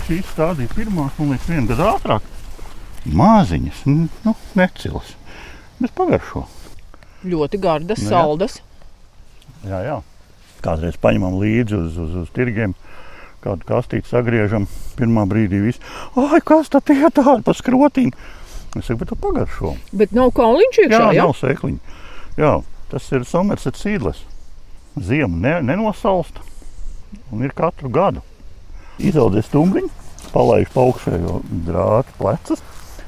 Šīs 0.05 0.27
stādīja 0.33 0.73
pirmās, 0.75 1.15
man 1.15 1.31
liekas, 1.31 1.47
vienu 1.47 1.69
gadu 1.69 1.85
ātrāk. 1.87 2.25
Māziņas, 3.15 3.85
nu, 3.87 4.33
necilas, 4.59 5.13
bet 5.79 5.93
pagaršo. 5.95 6.43
Ļoti 7.25 7.61
gardas, 7.63 8.01
Nu, 8.03 8.09
jā. 8.09 8.11
saldas. 8.11 8.57
Jā, 9.63 9.79
jā. 9.87 9.95
Kādreiz 10.65 10.97
paņemam 10.99 11.39
līdzi 11.39 11.77
uz, 11.79 11.95
uz, 12.01 12.17
uz 12.25 12.33
tirgiem, 12.35 12.75
kādu 13.45 13.67
kastīti 13.69 14.09
sagriežam. 14.11 14.67
Pirmā 14.99 15.25
brīdī 15.29 15.61
viss, 15.63 15.81
ai, 16.17 16.41
kas 16.45 16.71
tad 16.73 16.89
ir 16.93 17.07
tāda 17.13 17.41
pa 17.45 17.55
skrotīm? 17.55 18.13
Es 18.75 18.89
saku, 18.89 19.01
bet 19.01 19.11
tu 19.11 19.17
pagaršo. 19.19 19.73
Bet 19.95 20.15
nav 20.15 20.33
kauliņš 20.35 20.79
Jā, 20.81 20.87
iekšā. 20.87 21.11
Jā, 21.15 21.23
nav 21.23 21.35
sēkliņa. 21.39 21.99
Jā, 22.39 22.53
tas 22.91 23.11
ir 23.15 23.27
Somerset 23.27 23.79
sīdlis. 23.79 24.23
Ziema 24.95 25.39
ne, 25.39 25.53
nenosalst 25.71 26.39
un 27.31 27.43
ir 27.43 27.53
katru 27.55 27.91
gadu. 27.91 28.23
Izaudzē 28.99 29.43
stumbriņu, 29.43 29.91
palaiž 30.31 30.71
pa 30.71 30.83
augšējo 30.87 31.39
drātu 31.67 32.15
plecus 32.19 32.63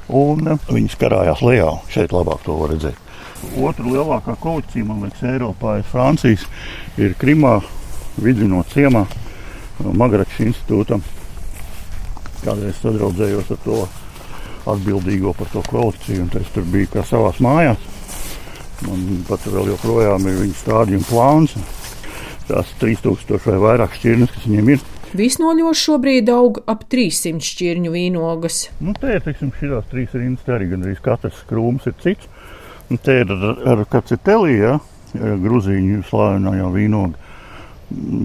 un 0.08 0.54
eh, 0.54 0.72
viņi 0.72 1.00
karājās 1.00 1.44
lejā. 1.44 1.70
Šeit 1.92 2.16
labāk 2.16 2.44
to 2.46 2.56
var 2.60 2.74
redzēt. 2.74 3.04
Otra 3.62 3.86
lielākā 3.86 4.36
kolekcija, 4.42 4.88
man 4.88 5.04
liekas, 5.06 5.24
Eiropā 5.30 5.78
ir 5.80 5.88
Francijas, 5.88 6.48
ir 6.98 7.14
Krimā, 7.20 7.60
Vidzinot 8.18 8.72
ciemā, 8.74 9.04
Magračs 9.84 10.42
institūtam. 10.46 11.04
Kādreiz 12.44 12.78
sadraudzējos 12.82 13.54
ar 13.54 13.62
to 13.66 13.80
atbildīgo 14.68 15.34
par 15.38 15.50
to 15.54 15.64
kolekciju, 15.68 16.26
un 16.26 16.34
es 16.42 16.50
tur 16.54 16.66
biju 16.68 16.92
kā 16.96 17.06
savās 17.08 17.40
mājās. 17.44 17.82
Man 18.86 19.24
pat 19.28 19.46
vēl 19.50 19.72
joprojām 19.74 20.28
ir 20.30 20.42
viņa 20.44 20.60
stādījuma 20.60 21.10
plāns. 21.10 21.56
Tās 22.48 22.70
3000 22.82 23.50
vai 23.50 23.58
vairāk 23.64 23.98
šķirnes, 23.98 24.34
kas 24.34 24.46
viņiem 24.48 24.74
ir. 24.76 24.84
Visnoļos 25.18 25.80
šobrīd 25.80 26.30
aug 26.32 26.60
ap 26.68 26.84
300 26.92 27.44
šķirņu 27.44 27.94
vīnogas. 27.94 28.60
Nu, 28.84 28.94
te 28.98 29.16
ir 29.16 29.24
teiksim, 29.24 29.54
šīs 29.56 29.88
trīs 29.92 30.14
rindas, 30.16 30.44
te 30.46 30.54
arī 30.56 30.68
gandrīz 30.74 31.00
katrs 31.04 31.40
krūms 31.50 31.88
ir 31.90 31.96
cits. 32.04 32.28
Un 32.92 33.02
te 33.04 33.18
ir 33.24 33.32
ar, 33.32 33.84
kāds 33.92 34.14
ir 34.16 34.22
telija, 34.24 34.78
grūzīņu 35.16 36.04
slavenā 36.08 36.70
vīnoga, 36.72 37.34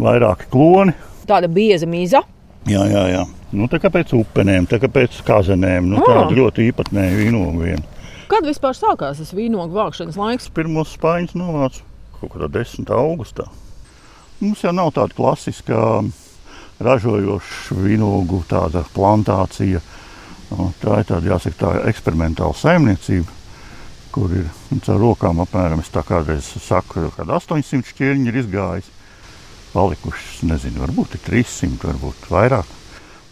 vairāki 0.02 0.50
kloni. 0.52 0.94
Tāda 1.32 1.48
bieza 1.48 1.86
mīza. 1.88 2.20
Jā, 2.68 2.82
jā, 2.92 3.02
jā. 3.08 3.22
Nu, 3.56 3.64
tā 3.72 3.78
kā 3.80 3.88
pēc 3.92 4.12
upenēm, 4.18 4.66
tā 4.68 4.76
kā 4.82 4.90
pēc 4.92 5.16
kazenēm. 5.24 5.88
Nu, 5.88 6.02
Ah. 6.02 6.10
tāda 6.10 6.36
ļoti 6.36 6.66
īpatnēja 6.70 7.14
vīnoga 7.16 7.56
viena. 7.64 7.82
Kad 8.28 8.44
vispār 8.44 8.76
sākās 8.76 9.16
tas 9.20 9.32
vīnogu 9.32 9.72
vākšanas 9.76 10.16
laiks? 10.20 10.50
Pirmos 10.52 10.92
spāņus 10.96 11.34
novāca 11.36 11.80
kaut 12.20 12.34
kādā 12.34 12.48
10. 12.52 12.92
augustā. 12.96 13.48
Mums 14.40 14.60
jau 14.62 14.72
nav 14.76 14.92
tāda 14.92 15.16
klasiskā 15.16 15.80
ražojoša 16.82 17.76
vīnogu 17.80 18.42
tāda 18.50 18.84
plantācija. 18.94 19.80
Nu, 20.52 20.72
Tā 20.82 20.98
ir 21.00 21.06
tāda, 21.08 21.30
jāsaka, 21.32 21.56
tā 21.56 21.68
eksperimentāla 21.88 22.52
saimniecība, 22.58 23.28
kur 24.12 24.28
ir 24.36 24.48
nu, 24.70 24.80
caur 24.84 24.98
rokām 25.00 25.40
apmēram, 25.40 25.80
es 25.80 25.88
tā 25.88 26.02
kādreiz 26.04 26.44
saku, 26.60 27.06
kad 27.16 27.26
800 27.32 27.88
šķirņi 27.88 28.28
ir 28.28 28.40
izgājis. 28.42 28.90
Palikušas, 29.72 30.42
nezinu, 30.44 30.82
varbūt 30.84 31.16
ir 31.16 31.22
300, 31.24 31.88
varbūt 31.88 32.28
vairāk. 32.32 32.78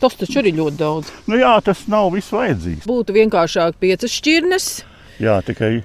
Tas 0.00 0.16
taču 0.16 0.40
arī 0.40 0.54
ļoti 0.56 0.78
daudz. 0.80 1.10
Nu 1.28 1.36
jā, 1.36 1.52
tas 1.64 1.82
nav 1.92 2.08
viss 2.14 2.32
vajadzīgs. 2.32 2.86
Būtu 2.88 3.12
vienkāršāk 3.18 3.76
piecas 3.82 4.14
šķirnes. 4.16 4.68
Jā, 5.20 5.34
tikai, 5.44 5.82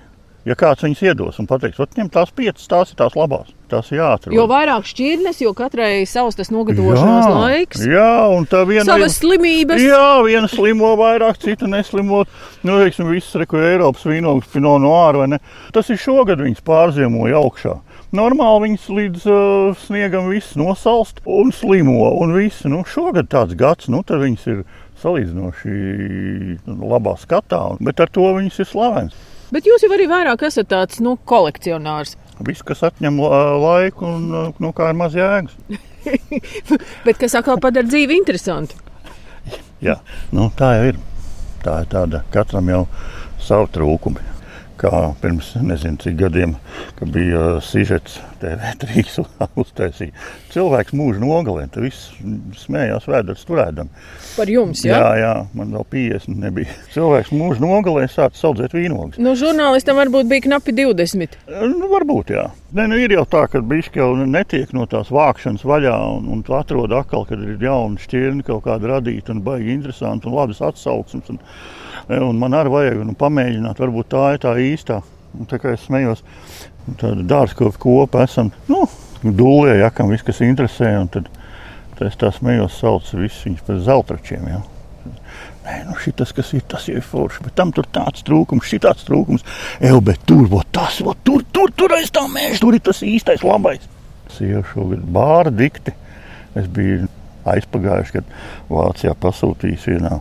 ja 0.47 0.55
kāds 0.55 0.85
viņus 0.85 1.01
iedos 1.03 1.41
un 1.43 1.49
pateiks, 1.49 1.81
ot, 1.83 1.97
ņem 1.99 2.07
tās 2.13 2.31
piecas, 2.31 2.69
tās 2.71 2.93
ir 2.93 2.99
tās 3.01 3.17
labās, 3.19 3.49
tās 3.67 3.91
ir 3.91 3.99
jāatrod. 3.99 4.37
Jo 4.37 4.45
vairāk 4.47 4.87
šķirnes, 4.87 5.41
jo 5.43 5.51
katrai 5.57 6.05
savs 6.07 6.39
tas 6.39 6.53
nogatavošanas 6.55 7.27
jā, 7.27 7.33
laiks, 7.41 7.83
Jā, 7.91 8.13
un 8.31 8.47
tā 8.47 8.63
viena 8.69 8.87
savas 8.87 9.19
slimības. 9.19 9.83
Jā, 9.83 10.07
viena 10.23 10.47
slimo 10.47 10.93
vairāk, 11.01 11.41
cita 11.43 11.67
neslimo. 11.67 12.23
Nu, 12.63 12.79
teiksim, 12.79 13.11
visas 13.11 13.35
reku 13.43 13.59
Eiropas 13.59 14.07
vīnogas 14.07 14.47
pino 14.55 14.77
no 14.79 14.95
ārā. 15.01 15.27
Tas 15.75 15.91
ir 15.91 15.99
šogad 15.99 16.39
viņas 16.39 16.63
pārziemoja 16.63 17.43
augšā. 17.43 17.75
Normāli 18.15 18.69
viņas 18.69 18.85
līdz 18.95 19.23
uh, 19.27 19.77
sniegam 19.85 20.29
viss 20.31 20.55
nosalst 20.59 21.19
un 21.27 21.51
slimo. 21.55 21.97
Un 22.21 22.31
visu. 22.35 22.69
nu, 22.71 22.83
šogad 22.87 23.27
tāds 23.31 23.55
gads, 23.59 23.89
nu, 23.91 24.01
tad 24.07 24.21
viņas 24.23 24.45
ir 24.53 24.61
salīdzinoši 25.01 25.75
labā 26.65 27.15
skatā. 27.21 27.61
Bet 27.83 27.99
ar 27.99 28.11
to 28.13 28.29
viņas 28.37 28.61
ir 28.63 28.69
slavenas. 28.69 29.17
Bet 29.53 29.67
jūs 29.69 29.83
jau 29.85 29.91
arī 29.93 30.07
vairāk 30.09 30.45
esat 30.47 30.69
tāds 30.71 31.01
nu, 31.03 31.17
kolekcionārs. 31.29 32.15
Viss, 32.45 32.63
kas 32.65 32.81
atņem 32.87 33.19
la- 33.21 33.55
laiku 33.61 34.07
un 34.09 34.23
uh, 34.33 34.47
nu, 34.63 34.71
kā 34.75 34.89
ir 34.91 34.97
maz 34.99 35.15
jēgas. 35.15 35.55
Bet 37.07 37.19
kas 37.21 37.35
atkal 37.37 37.59
padara 37.63 37.87
dzīvi 37.87 38.17
interesantu. 38.19 38.79
Jā, 39.83 39.99
nu, 40.35 40.49
tā 40.57 40.71
jau 40.79 40.87
ir. 40.93 41.01
Tā 41.65 41.79
ir 41.81 41.89
tāda, 41.89 42.21
katram 42.33 42.67
jau 42.69 42.83
savu 43.41 43.67
trūkumu. 43.73 44.21
Kā 44.75 44.91
pirms 45.21 45.53
nezinu, 45.63 45.95
cik 46.03 46.17
gadiem, 46.19 46.57
kad 46.97 47.11
bija 47.13 47.41
uh, 47.55 47.59
sižets, 47.63 48.17
TV3 48.41 49.03
uztaisīja. 49.61 50.11
Cilvēks 50.51 50.91
mūžu 50.95 51.21
nogalina, 51.23 51.69
tad 51.71 51.85
viss 51.85 52.09
smējās 52.59 53.07
vēders 53.07 53.45
turēdam. 53.47 53.87
Par 54.35 54.51
jums, 54.51 54.83
Jā, 54.83 54.97
jā? 54.99 55.13
jā, 55.21 55.31
man 55.55 55.71
vēl 55.77 55.85
50 55.95 56.41
nebija. 56.43 56.75
Cilvēks 56.91 57.31
mūžu 57.35 57.63
nogalina, 57.63 58.11
sāca 58.11 58.35
saudzēt 58.39 58.75
vīnogas. 58.75 59.21
Nu, 59.21 59.37
žurnālistam 59.39 59.95
varbūt 60.01 60.27
bija 60.31 60.45
knapi 60.49 60.75
20. 60.75 61.39
Nu, 61.71 61.87
varbūt, 61.93 62.35
jā. 62.35 62.49
Nē, 62.75 62.89
nu, 62.91 62.99
ir 62.99 63.15
jau 63.15 63.23
tā, 63.31 63.45
ka 63.51 63.63
bišķi 63.63 64.03
jau 64.03 64.11
netiek 64.27 64.75
no 64.75 64.83
tās 64.91 65.07
vākšanas 65.15 65.63
vaļā, 65.63 65.95
un, 66.17 66.27
un 66.35 66.43
tu 66.43 66.55
atrod 66.57 66.91
atkal, 66.99 67.23
kad 67.29 67.39
ir 67.39 67.55
jauna 67.63 68.01
šķirne 68.01 68.43
kaut 68.43 68.65
kāda 68.67 68.97
radīta 68.97 69.31
un 69.31 69.39
baigi 69.45 69.71
interesanti 69.77 70.27
un 70.27 70.35
labas 70.35 70.59
atsauksmes. 70.67 71.31
Un, 71.31 71.39
un 72.09 72.37
man 72.39 72.55
arī 72.57 72.73
vajag 72.73 73.01
nu, 73.07 73.15
pamēģināt, 73.17 73.81
varbūt 73.81 74.11
tā 74.13 74.25
ir 74.35 74.43
tā 74.43 74.53
īstā. 74.61 75.01
Un, 75.35 75.47
tā 75.49 75.59
kā 75.59 75.73
es 75.75 75.83
smējos, 75.87 76.21
tāda 77.01 77.25
dārzkopja 77.27 77.81
kopa 77.81 78.23
esam, 78.23 78.51
nu, 78.71 78.85
dūlē, 79.25 79.79
ja 79.81 79.89
kam 79.93 80.13
viss, 80.13 80.25
kas 80.25 80.43
interesē, 80.45 80.93
un 81.01 81.09
tad, 81.11 81.27
tad 81.97 82.07
es 82.07 82.15
tā 82.21 82.31
smējos, 82.35 82.77
saucu 82.79 83.23
visus 83.23 83.43
viņus 83.47 83.65
par 83.67 83.81
zeltračiem, 83.89 84.47
jā. 84.53 84.61
Nē, 85.65 85.79
nu 85.87 85.95
šitas, 85.97 86.29
kas 86.37 86.51
ir, 86.53 86.61
tas 86.69 86.85
ir 86.93 87.01
forši, 87.01 87.41
bet 87.47 87.55
tam 87.57 87.71
tur 87.73 87.87
tāds 87.89 88.21
trūkums, 88.25 88.67
šitāds 88.69 89.05
trūkums. 89.07 89.45
Eju, 89.81 89.97
bet 90.05 90.21
tur, 90.29 90.43
vo, 90.49 90.61
tas, 90.73 90.99
vo, 91.01 91.15
tur, 91.25 91.41
tur, 91.53 91.73
tur 91.73 91.95
aiz 91.97 92.11
tā 92.13 92.27
mēža, 92.29 92.61
tur 92.61 92.77
ir 92.77 92.83
tas 92.85 93.01
īstais 93.05 93.41
labais. 93.45 93.87
Sieva 94.35 94.61
šogad 94.69 95.01
bāra 95.15 95.53
dikti. 95.53 95.95
Es 96.55 96.69
biju 96.71 97.07
aizpagājuši, 97.49 98.13
kad 98.13 98.29
Vācijā 98.69 99.15
pasūtījis 99.21 99.89
vienā 99.89 100.19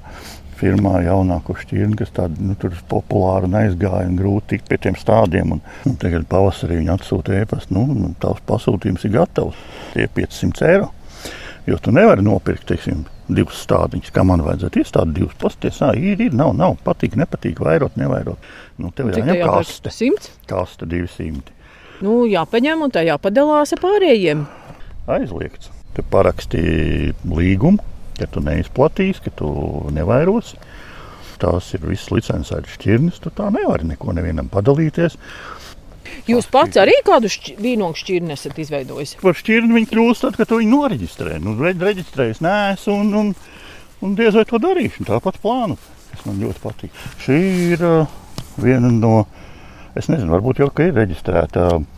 firmā 0.59 0.99
jaunāko 1.05 1.57
šķirni, 1.61 1.99
kas 2.01 2.13
tāda 2.17 2.41
nu, 2.41 2.57
populāra 2.91 3.49
un 3.49 3.57
aizgāja 3.61 4.09
un 4.09 4.19
grūti 4.19 4.55
tikt 4.55 4.69
pie 4.71 4.81
tiem 4.87 4.99
stādiem. 4.99 5.57
Un, 5.57 5.63
un 5.89 5.97
tagad 6.01 6.27
pavasarī 6.31 6.81
viņi 6.81 6.93
atsūta 6.95 7.37
ēpastu, 7.41 7.75
nu, 7.77 8.13
tavs 8.23 8.45
pasūtījums 8.49 9.07
ir 9.09 9.17
gatavs. 9.19 9.65
Tie 9.95 10.07
ir 10.07 10.15
500 10.17 10.71
eiro. 10.71 10.93
Jo 11.65 11.79
tu 11.81 11.95
nevari 11.97 12.21
nopirkt, 12.21 12.67
teiksim, 12.69 13.07
divas 13.33 13.63
stādiņas, 13.65 14.13
kā 14.13 14.25
man 14.27 14.43
vajadzētu 14.45 14.83
iestādīt 14.83 15.17
divas. 15.17 15.37
Pasties, 15.41 15.81
ā, 15.85 15.95
ir, 15.97 16.21
ir, 16.21 16.35
nav, 16.37 16.53
nav, 16.59 16.77
patīk, 16.85 17.17
nepatīk, 17.17 17.63
vairot, 17.65 17.97
nevairot. 18.01 18.51
Nu, 18.77 18.91
tev 18.93 19.15
Cik 19.15 19.25
jāņem 19.25 19.49
kaste. 19.49 19.93
100? 19.95 20.35
Kaste 20.51 20.89
200. 20.91 21.55
Nu, 22.05 22.25
jāpaņem 22.29 22.85
un 22.85 22.93
tā 22.93 23.05
jāpadalās 23.07 23.73
ar 23.73 23.81
pārējiem. 23.81 24.45
Aizliegts. 25.15 25.71
Tu 25.95 26.03
parakstīji 26.11 27.15
līgumu, 27.31 27.81
ka 28.19 28.29
tu 28.31 28.43
neizplatīsi, 28.45 29.25
ka 29.27 29.35
tu 29.41 29.51
nevairosi. 29.95 30.59
Tās 31.43 31.73
ir 31.75 31.83
visas 31.85 32.13
licencētas 32.15 32.77
šķirnes, 32.79 33.21
tu 33.21 33.33
tā 33.35 33.51
nevari 33.53 33.89
neko 33.91 34.15
nevienam 34.17 34.49
padalīties. 34.53 35.19
Jūs 36.29 36.47
pats 36.53 36.79
arī 36.81 36.95
kādu 37.05 37.29
šķi 37.33 37.57
vīnogu 37.61 37.99
šķirni 37.99 38.35
esat 38.37 38.59
izveidojis? 38.61 39.17
Par 39.23 39.37
šķirni 39.37 39.77
viņi 39.77 39.91
kļūst 39.91 40.25
tad, 40.25 40.39
kad 40.39 40.49
tu 40.49 40.61
viņu 40.61 40.73
noreģistrē. 40.73 41.39
Nu, 41.43 41.57
re- 41.59 41.75
reģistrējis 41.81 42.43
neesmu 42.45 42.97
un, 43.03 43.13
un, 43.21 43.33
un 44.05 44.15
diez 44.19 44.37
vai 44.37 44.45
to 44.49 44.61
darīšu. 44.63 45.07
Tāpat 45.09 45.41
plānu, 45.43 45.79
kas 46.13 46.25
man 46.29 46.41
ļoti 46.45 46.63
patīk. 46.63 47.03
Šī 47.25 47.41
ir 47.75 47.85
uh, 47.89 48.15
viena 48.61 48.93
no, 48.93 49.15
es 49.99 50.09
nezinu, 50.13 50.33
varbūt 50.37 50.63
jau 50.63 50.71
ka 50.73 50.89
ir 50.89 50.97
reģistrēta 51.01 51.67
uh, 51.75 51.89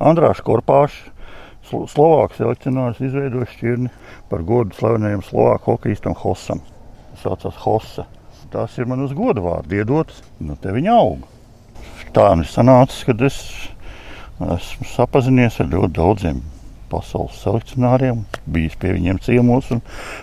Andrāša 0.00 0.46
Korpāša. 0.46 1.16
Slo- 1.70 1.86
Slovāks 1.88 2.36
selekcionārs 2.40 3.00
izveidoja 3.00 3.46
šķirni 3.54 3.90
par 4.30 4.42
godu 4.42 4.74
slavenajam 4.74 5.22
slovāku 5.22 5.76
hokeistam 5.76 6.16
Hosam. 6.18 6.60
Tas 7.14 7.22
saucās 7.24 7.60
Hosa. 7.64 8.06
Tās 8.50 8.74
ir 8.82 8.88
man 8.90 9.04
uz 9.04 9.12
godu 9.14 9.44
vārdu 9.44 9.76
iedotas. 9.78 10.24
Nu, 10.42 10.56
te 10.58 10.72
viņa 10.74 10.94
aug. 10.98 11.20
Tā 12.16 12.32
nu 12.34 12.42
ir 12.42 12.50
sanācis, 12.50 13.04
kad 13.06 13.20
es 13.22 13.36
esmu 14.40 14.88
sapazinies 14.90 15.60
ar 15.62 15.68
ļoti 15.70 15.94
daudziem 16.00 16.40
pasaules 16.90 17.36
selekcionāriem, 17.44 18.24
bijis 18.50 18.74
pie 18.80 18.96
viņiem 18.96 19.20
ciemos 19.22 19.68
un 19.70 19.82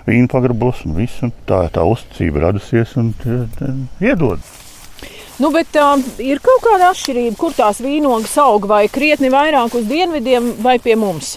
vīnu 0.10 0.28
pagrabos 0.34 0.82
un 0.84 0.98
viss. 0.98 1.22
Un 1.24 1.32
tā 1.48 1.62
ir 1.70 1.76
tā 1.78 1.86
uzticība 1.88 2.44
radusies 2.50 2.98
un 3.00 3.14
t- 3.22 3.46
t- 3.56 3.72
iedod. 4.04 4.44
Nu, 5.38 5.52
bet 5.54 5.76
uh, 5.78 6.02
ir 6.18 6.40
kaut 6.42 6.64
kāda 6.66 6.88
atšķirība, 6.90 7.36
kur 7.38 7.54
tās 7.54 7.78
vīnogas 7.84 8.34
aug, 8.42 8.64
vai 8.66 8.88
krietni 8.90 9.30
vairāk 9.30 9.76
uz 9.78 9.86
dienvidiem, 9.86 10.56
vai 10.66 10.80
pie 10.82 10.96
mums? 10.98 11.36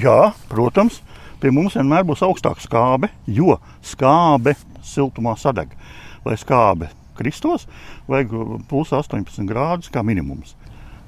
Jā, 0.00 0.30
protams, 0.48 1.02
pie 1.42 1.52
mums 1.52 1.76
vienmēr 1.76 2.06
būs 2.08 2.22
augstāka 2.24 2.64
skābe, 2.64 3.10
jo 3.28 3.58
skābe 3.84 4.54
siltumā 4.88 5.34
sadeg. 5.36 5.74
Lai 6.24 6.38
skābe 6.40 6.88
kristos, 7.18 7.66
vajag 8.08 8.32
plus 8.70 8.94
18 8.96 9.44
grādus 9.50 9.92
kā 9.92 10.00
minimums. 10.00 10.54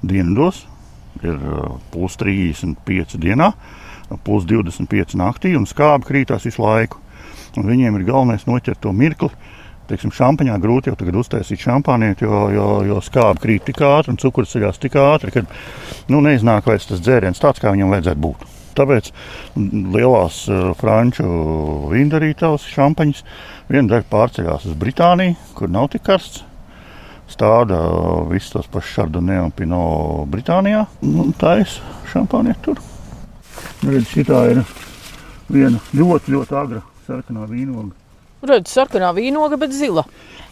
Dienvidos 0.05 0.67
ir 1.25 1.41
plus 1.89 2.19
35 2.21 3.17
dienā, 3.17 3.55
plus 4.21 4.45
25 4.45 5.17
naktī, 5.17 5.55
un 5.57 5.65
skābe 5.65 6.05
krītās 6.05 6.45
visu 6.45 6.61
laiku. 6.61 7.01
Un 7.57 7.65
viņiem 7.65 7.97
ir 7.97 8.05
galvenais 8.05 8.45
noķert 8.45 8.85
to 8.85 8.93
mirkli. 8.93 9.33
Teiksim, 9.89 10.13
šampaņā 10.15 10.55
grūti 10.63 10.91
jau 10.91 10.95
tagad 10.99 11.17
uztaisīt 11.19 11.59
šampānieti, 11.65 12.23
jo, 12.23 12.45
jo, 12.55 12.67
jo 12.87 12.99
skābe 13.03 13.41
krīt 13.43 13.65
tik 13.67 13.81
ātri 13.83 14.13
un 14.13 14.19
cukurs 14.21 14.53
ceļās 14.55 14.79
tik 14.79 14.95
ātri, 15.01 15.33
ka 15.35 15.43
nu, 16.13 16.21
neiznāk 16.23 16.69
vairs 16.69 16.87
tas 16.87 17.01
dzēriens 17.03 17.41
tāds, 17.43 17.59
kā 17.59 17.73
viņam 17.73 17.91
vajadzētu 17.91 18.23
būt. 18.23 18.45
Tāpēc 18.77 19.11
lielās 19.93 20.39
uh, 20.49 20.71
franču 20.79 21.27
vīndarītavas 21.91 22.65
šampaņas 22.71 23.21
daļa 23.73 24.07
pārceļās 24.09 24.67
uz 24.69 24.79
Britāniju, 24.79 25.35
kur 25.57 25.71
nav 25.71 25.91
tik 25.93 26.05
karsts. 26.07 26.45
Stāda 27.29 27.79
uh, 27.89 28.23
visus 28.29 28.53
tos 28.53 28.69
pašus 28.71 28.97
šardonē 28.97 29.39
un 29.45 29.51
pino 29.55 29.83
Britānijā. 30.29 30.85
Nu, 31.05 31.29
tā 31.39 31.57
ir 31.63 31.75
šampāniet 32.11 32.59
tur. 32.65 32.81
Redz, 33.83 34.09
šitā 34.11 34.45
ir 34.53 34.63
viena 35.51 35.81
ļoti, 35.95 36.33
ļoti 36.35 36.57
agra 36.59 36.83
sarkanā 37.07 37.47
vīnoga. 37.49 38.02
Redz, 38.43 38.73
sarkanā 38.75 39.13
vīnoga, 39.15 39.55
bet 39.59 39.71
zila. 39.75 40.03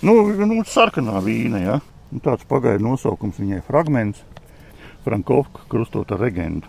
Nu, 0.05 0.13
nu 0.47 0.61
sarkanā 0.67 1.19
vīna, 1.25 1.59
jā. 1.59 1.79
Ja. 1.79 2.19
Tāds 2.23 2.47
pagaidu 2.47 2.85
nosaukums 2.85 3.39
viņai 3.39 3.61
fragments. 3.67 4.23
Frankovka 5.03 5.65
krustota 5.71 6.15
regenda. 6.19 6.67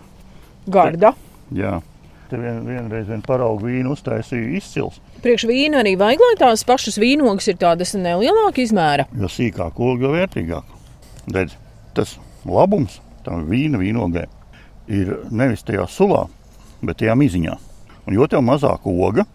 Garda. 0.67 1.12
Jā. 1.55 1.81
Te 2.31 2.38
vien, 2.41 2.62
vienreiz 2.64 3.07
vien 3.11 3.23
paraugu 3.26 3.69
vīnu 3.69 3.93
uztaisīja 3.93 4.57
izcils. 4.57 4.99
Priekš 5.23 5.45
vīna 5.50 5.83
arī 5.83 5.93
vajag, 6.00 6.23
lai 6.25 6.37
tās 6.41 6.64
pašas 6.67 6.97
vīnogas 7.02 7.50
ir 7.52 7.59
tādas 7.61 7.93
nelielāka 7.99 8.62
izmēra. 8.64 9.07
Jo 9.19 9.31
sīkāk 9.31 9.79
oga, 9.79 10.07
jo 10.07 10.12
vērtīgāk. 10.17 10.76
Redz, 11.35 11.59
tas 11.95 12.17
labums 12.49 12.99
tam 13.26 13.45
vīna 13.50 13.79
vīnogai 13.83 14.26
ir 14.91 15.12
nevis 15.31 15.62
tajā 15.67 15.85
sulā, 15.91 16.25
bet 16.83 17.02
tajā 17.02 17.14
miziņā. 17.19 17.59
Un 18.09 18.17
jo 18.17 18.26
tev 18.26 18.43
mazāk 18.47 18.88
oga, 18.91 19.26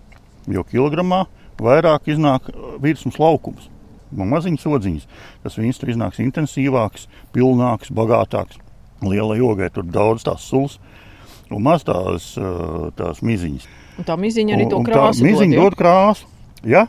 jo 0.51 0.65
kilogramā 0.67 1.25
vairāk 1.64 2.10
iznāk 2.12 2.52
virsmas 2.84 3.20
laukums. 3.22 3.70
Maziņas 4.12 4.68
odziņas 4.72 5.08
tas 5.44 5.58
viņas 5.60 5.82
tur 5.82 5.92
iznāks 5.92 6.22
intensīvāks, 6.24 7.08
pilnāks, 7.36 7.92
bagātāks. 7.92 8.60
Lielai 9.04 9.42
ogai 9.46 9.70
tur 9.74 9.86
daudz 9.86 10.24
tās 10.26 10.46
sulas 10.48 10.78
un 11.54 11.64
maz 11.64 11.84
tās, 11.88 12.32
tās 12.98 13.22
miziņas. 13.24 13.68
Un 13.98 14.08
tā 14.08 14.16
miziņa 14.20 14.56
arī 14.56 14.70
to 14.72 14.80
krāsu 14.86 15.22
dod. 15.22 15.28
Miziņa 15.28 15.60
dod 15.62 15.78
krāsu. 15.78 16.30
Ja? 16.68 16.88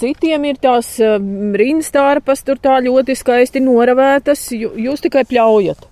Citiem 0.00 0.46
ir 0.48 0.60
tās 0.62 0.94
rīnstārpas, 1.00 2.44
tur 2.46 2.60
tā 2.62 2.78
ļoti 2.84 3.16
skaisti 3.18 3.60
noravētas. 3.64 4.46
Jūs 4.56 5.04
tikai 5.04 5.26
pļaujat. 5.28 5.84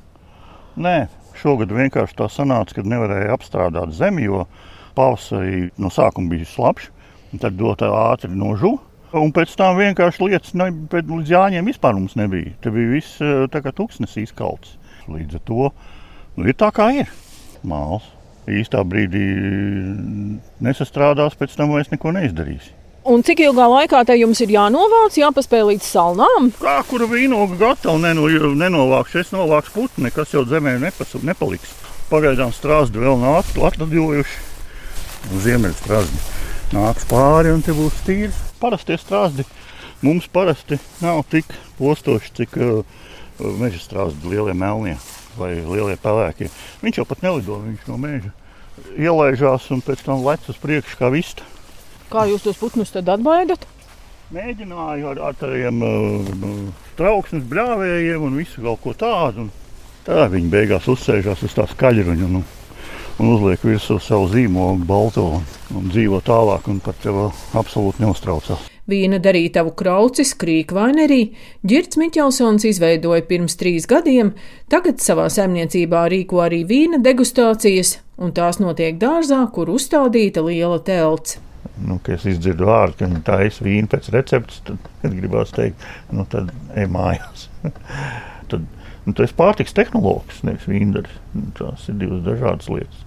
Nē, 0.80 0.96
šogad 1.38 1.74
vienkārši 1.74 2.16
tā 2.18 2.28
sanāca, 2.32 2.78
ka 2.78 2.86
nevarēja 2.86 3.34
apstrādāt 3.34 3.92
zemi, 3.96 4.24
jo 4.28 4.46
pavasarī 4.96 5.68
no 5.78 5.90
sākuma 5.92 6.32
bija 6.32 6.48
slapjš, 6.48 6.88
tad 7.36 7.58
dot 7.60 7.84
ātri 7.84 8.32
nožu. 8.32 8.78
Un 9.16 9.32
pēc 9.32 9.54
tam 9.56 9.78
vienkārši 9.78 10.26
lietas 10.26 10.52
ne, 10.56 10.68
līdz 10.92 11.32
jāņem 11.32 11.68
vispār 11.70 11.96
mums 11.96 12.16
nebija. 12.18 12.52
Te 12.60 12.72
bija 12.72 12.92
viss 12.92 13.20
tā 13.52 13.62
kā 13.64 13.72
tūkstnes 13.72 14.16
izkalts. 14.20 14.76
Līdz 15.08 15.38
ar 15.38 15.44
to 15.48 15.70
nu, 16.36 16.44
ir 16.44 16.56
tā 16.56 16.68
kā 16.76 16.90
ir 16.96 17.12
māls. 17.64 18.04
Īstā 18.48 18.80
brīdī 18.88 19.26
nesastrādās, 20.64 21.36
pēc 21.36 21.52
tam 21.56 21.74
vairs 21.74 21.90
neko 21.92 22.14
neizdarīs. 22.16 22.70
Un 23.08 23.22
cik 23.24 23.42
ilgā 23.44 23.66
laikā 23.68 24.00
te 24.08 24.16
jums 24.16 24.40
ir 24.44 24.52
jānovāc, 24.52 25.16
jāpaspēj 25.20 25.64
līdz 25.70 25.84
salnām? 25.84 26.48
Kā 26.60 26.78
kura 26.88 27.08
vīnoga 27.08 27.56
gatava 27.60 28.00
neno, 28.00 28.28
nenovākšu, 28.56 29.20
es 29.20 29.32
novākšu 29.36 29.74
putnu, 29.76 30.06
nekas 30.08 30.32
jau 30.36 30.44
zemē 30.48 30.78
nepas, 30.80 31.14
nepaliks. 31.24 31.76
Pagaidām 32.08 32.52
strāzdi 32.56 33.00
vēl 33.04 33.20
nav 33.20 33.42
atladojuši. 33.42 34.44
Ziemeļstrāzdi 35.44 36.47
nāks 36.74 37.06
pāri 37.08 37.52
un 37.54 37.62
te 37.64 37.72
būs 37.76 38.02
tīri. 38.06 38.32
Parastie 38.60 38.98
strāzdi 39.00 39.46
mums 40.04 40.28
parasti 40.32 40.78
nav 41.02 41.22
tik 41.30 41.48
postoši, 41.78 42.34
cik 42.40 42.58
uh, 42.60 42.82
meža 43.60 43.80
strāzdi 43.82 44.32
lielie 44.32 44.54
melnie 44.56 44.96
vai 45.38 45.54
lielie 45.62 45.96
pelēki. 46.02 46.50
Viņš 46.82 47.00
jau 47.00 47.06
pat 47.08 47.24
nelido, 47.24 47.60
viņš 47.62 47.88
no 47.90 47.98
meža 48.02 48.34
ielaižās 48.98 49.70
un 49.74 49.82
pēc 49.82 50.04
tam 50.06 50.22
lec 50.26 50.44
uz 50.50 50.58
priekšu 50.62 50.98
kā 51.00 51.10
vista. 51.14 51.46
Kā 52.12 52.24
jūs 52.28 52.44
tos 52.46 52.58
putnus 52.60 52.92
tad 52.94 53.08
atbaidat? 53.12 53.66
Mēģināju 54.34 55.08
ar, 55.08 55.22
ar 55.30 55.38
tādiem 55.40 55.80
uh, 55.84 56.28
trauksmes 56.98 57.46
bļāvējiem 57.48 58.28
un 58.28 58.38
visu 58.38 58.64
kaut 58.64 58.82
ko 58.84 58.94
tādu. 58.98 59.46
Un 59.46 60.04
tā 60.04 60.26
viņi 60.32 60.52
beigās 60.52 60.88
uzsēžās 60.90 61.46
uz 61.46 61.56
tā 61.56 61.64
skaļruņa 61.70 62.28
un, 62.28 62.42
un 63.18 63.34
uzliek 63.34 63.62
virsū 63.66 63.98
savu 64.02 64.28
zīmogu 64.32 64.86
balto 64.86 65.24
un, 65.38 65.46
un 65.74 65.88
dzīvo 65.90 66.20
tālāk 66.26 66.68
un 66.70 66.80
par 66.82 66.96
tevi 67.02 67.28
absolūti 67.58 68.04
neuztraucās. 68.04 68.68
Vīna 68.88 69.18
darītavu 69.20 69.74
kraucis 69.76 70.30
Krīkvainerī 70.40 71.34
Girts 71.68 71.98
Miķelsons 72.00 72.64
izveidoja 72.70 73.26
pirms 73.28 73.58
trīs 73.60 73.84
gadiem, 73.90 74.30
tagad 74.72 75.02
savā 75.04 75.26
saimniecībā 75.32 76.06
rīko 76.08 76.40
arī 76.46 76.62
vīna 76.68 77.02
degustācijas, 77.04 77.98
un 78.16 78.32
tās 78.32 78.62
notiek 78.62 78.96
dārzā, 79.00 79.42
kur 79.52 79.68
uzstādīta 79.74 80.40
liela 80.46 80.80
telts. 80.80 81.36
Nu, 81.84 81.98
kad 82.02 82.24
es 82.26 82.40
dzirdu 82.40 82.66
vārdu, 82.70 82.96
ka 82.98 83.10
viņi 83.10 83.20
taisa 83.26 83.66
vīnu 83.66 83.90
pēc 83.92 84.08
receptes, 84.14 84.62
tad, 84.66 84.88
gribās 85.04 85.52
teikt, 85.54 85.84
nu, 86.14 86.24
tad 86.32 86.48
ej 86.74 86.88
mājās. 86.90 87.44
tad, 88.50 88.64
nu, 89.04 89.12
tas 89.12 89.28
ir 89.28 89.36
pārtiks 89.38 89.76
tehnoloģis, 89.76 90.40
nevis 90.48 90.64
vīndaris. 90.70 91.20
Tās 91.60 91.90
ir 91.92 92.00
divas 92.00 92.24
dažādas 92.24 92.72
lietas. 92.72 93.04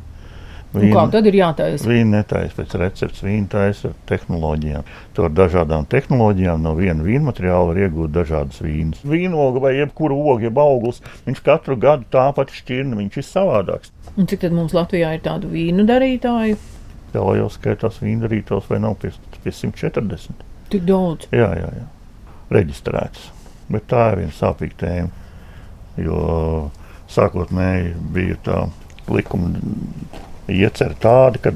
Vīna, 0.71 0.91
kā 0.95 1.01
tad 1.11 1.25
ir 1.27 1.35
jātaisa? 1.35 1.87
Vīna 1.89 2.21
netaisa 2.21 2.55
pēc 2.55 2.73
receptes, 2.79 3.23
vīna 3.25 3.49
taisa 3.51 3.89
ar 3.89 3.95
tehnoloģijām. 4.07 4.85
To 5.17 5.25
ar 5.27 5.33
dažādām 5.35 5.87
tehnoloģijām 5.91 6.61
no 6.63 6.71
viena 6.77 7.03
vīna 7.03 7.27
materiāla 7.27 7.73
var 7.73 7.79
iegūt 7.83 8.13
dažādas 8.15 8.61
vīnas. 8.63 9.01
Vīnoga 9.03 9.65
vai 9.65 9.73
jebkura 9.75 10.15
oga, 10.15 10.45
jeb 10.47 10.61
auglis, 10.63 11.01
viņš 11.25 11.43
katru 11.43 11.75
gadu 11.81 12.07
tāpat 12.15 12.55
šķirna, 12.55 13.01
viņš 13.01 13.19
ir 13.19 13.27
savādāks. 13.27 13.91
Un 14.15 14.31
cik 14.31 14.45
tad 14.45 14.55
mums 14.55 14.75
Latvijā 14.77 15.11
ir 15.17 15.25
tādu 15.27 15.51
vīnu 15.51 15.83
darītāju? 15.91 16.55
Jā, 17.11 17.27
jau 17.41 17.51
skaitās 17.51 17.99
vīndarītos 17.99 18.71
vai 18.71 18.79
nav 18.79 18.95
pie, 19.03 19.11
pie 19.43 19.51
140. 19.51 20.47
Tik 20.71 20.87
daudz? 20.87 21.27
Jā, 21.35 21.51
jā, 21.59 21.67
jā. 21.81 21.87
Reģistrēts. 22.55 23.27
Bet 23.71 23.91
tā 23.91 24.13
ir 24.13 24.23
viena 24.23 24.39
sāpīga 24.39 24.79
tēma. 24.79 25.11
Jo 25.99 26.17
sākotnēji 27.11 27.95
bija 28.15 28.39
tā 28.45 28.59
likuma 29.11 29.51
iecer 30.51 30.95
tāda, 31.01 31.41
ka 31.41 31.53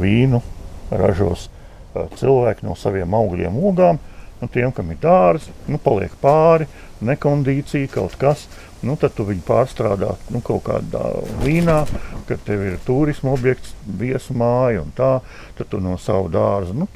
vīnu 0.00 0.42
ražos 0.90 1.48
cilvēki 1.94 2.66
no 2.66 2.76
saviem 2.78 3.14
augļiem, 3.14 3.58
ogām. 3.70 4.00
Nu, 4.40 4.48
tiem, 4.48 4.70
kam 4.72 4.88
ir 4.88 4.96
dārsts, 5.02 5.50
nu, 5.68 5.76
paliek 5.82 6.12
pāri, 6.22 6.64
nekondīcija, 7.04 7.90
kaut 7.92 8.16
kas. 8.20 8.46
Nu, 8.80 8.94
tad 8.96 9.12
tu 9.12 9.26
viņu 9.28 9.42
pārstrādā 9.44 10.14
nu, 10.32 10.40
kaut 10.44 10.62
kādā 10.70 11.02
vīnā, 11.42 11.82
kad 12.28 12.40
tev 12.46 12.62
ir 12.64 12.78
turisma 12.86 13.34
objekts, 13.34 13.74
viesu 13.84 14.32
māja 14.40 14.80
un 14.80 14.94
tā. 14.96 15.18
Tad 15.58 15.68
tu 15.68 15.82
no 15.84 15.98
sava 16.00 16.30
dārza 16.32 16.72
nu, 16.76 16.88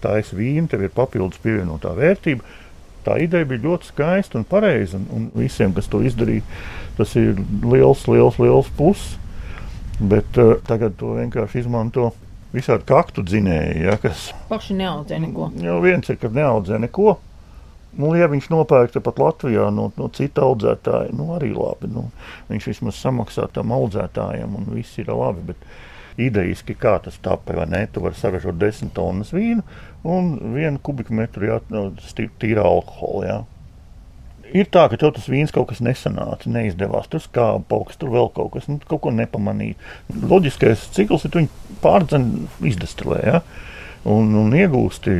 taisi 0.00 0.38
vīnu, 0.38 0.70
tev 0.72 0.86
ir 0.86 0.94
papildus 0.96 1.42
pievienotā 1.44 1.92
vērtība. 1.98 2.56
Tā 3.04 3.20
ideja 3.22 3.46
bija 3.46 3.66
ļoti 3.68 3.90
skaista 3.92 4.40
un 4.40 4.48
pareiza. 4.48 4.96
Un, 4.96 5.06
un 5.12 5.28
visiem, 5.36 5.76
kas 5.76 5.92
to 5.92 6.00
izdarīja, 6.02 6.42
tas 6.96 7.12
ir 7.20 7.36
liels, 7.68 8.08
liels, 8.08 8.40
liels 8.40 8.72
pluss. 8.78 9.18
Bet 9.98 10.36
uh, 10.36 10.58
tagad 10.66 10.98
to 11.00 11.14
vienkārši 11.16 11.62
izmanto 11.64 12.10
visādi 12.52 12.84
kaktu 12.88 13.24
dzinēji, 13.26 13.86
ja, 13.86 13.96
kas 14.00 14.28
paši 14.50 14.76
neaudzē 14.76 15.20
neko. 15.22 15.48
Jau 15.64 15.78
viens 15.84 16.12
ir, 16.12 16.18
ka 16.20 16.30
neaudzē 16.32 16.80
neko. 16.84 17.16
Nu, 17.96 18.10
ja 18.12 18.28
viņš 18.28 18.50
nopērk 18.52 18.92
tepat 18.92 19.20
Latvijā 19.22 19.70
no, 19.72 19.88
no 19.96 20.10
cita 20.12 20.44
audzētāja, 20.44 21.14
nu, 21.16 21.30
arī 21.36 21.54
labi. 21.56 21.88
Nu, 21.88 22.10
viņš 22.50 22.68
vismaz 22.74 23.00
samaksā 23.00 23.48
tam 23.56 23.72
audzētājam, 23.72 24.52
un 24.58 24.68
viss 24.76 25.00
ir 25.00 25.08
labi. 25.08 25.46
Bet 25.52 26.20
idejiski, 26.20 26.76
kā 26.76 26.98
tas 27.04 27.16
tapē, 27.24 27.56
vai 27.56 27.66
ne? 27.72 27.82
Tu 27.88 28.04
vari 28.04 28.20
saražot 28.20 28.60
desmit 28.60 28.92
tonnas 28.96 29.32
vīnu 29.32 29.64
un 30.04 30.34
vienu 30.52 30.80
kubikmetru 30.84 31.48
jā, 31.48 31.60
tīra 32.36 32.68
alkohola. 32.68 33.28
Jā 33.30 33.42
ir 34.54 34.68
tā, 34.72 34.86
ka 34.90 34.98
tev 35.00 35.14
tas 35.16 35.28
vīns 35.30 35.54
kaut 35.54 35.70
kas 35.70 35.82
nesanāca, 35.84 36.50
neizdevās. 36.52 37.08
Tur 37.12 37.22
skāba 37.24 37.62
pauks, 37.70 37.98
tur 38.00 38.12
vēl 38.14 38.30
kaut 38.36 38.52
kas, 38.56 38.68
nu, 38.70 38.78
kaut 38.88 39.02
ko 39.06 39.14
nepamanīja. 39.14 39.78
Loģiskais 40.30 40.88
cikls 40.96 41.26
ir, 41.26 41.32
ka 41.32 41.42
viņi 41.42 41.80
pārdzen 41.84 42.28
izdestilē. 42.66 43.22
Ja? 43.26 43.40
Un, 44.06 44.30
un 44.38 44.54
iegūsti 44.54 45.16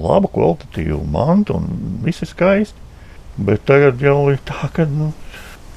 labu, 0.00 0.30
kvalitatīvu 0.32 1.02
mantu, 1.12 1.58
un 1.60 2.00
viss 2.06 2.24
ir 2.24 2.32
skaisti. 2.32 2.80
Bet 3.34 3.64
tagad 3.66 4.02
jau 4.02 4.30
ir 4.30 4.38
tā, 4.46 4.68
ka 4.72 4.86
nu, 4.86 5.10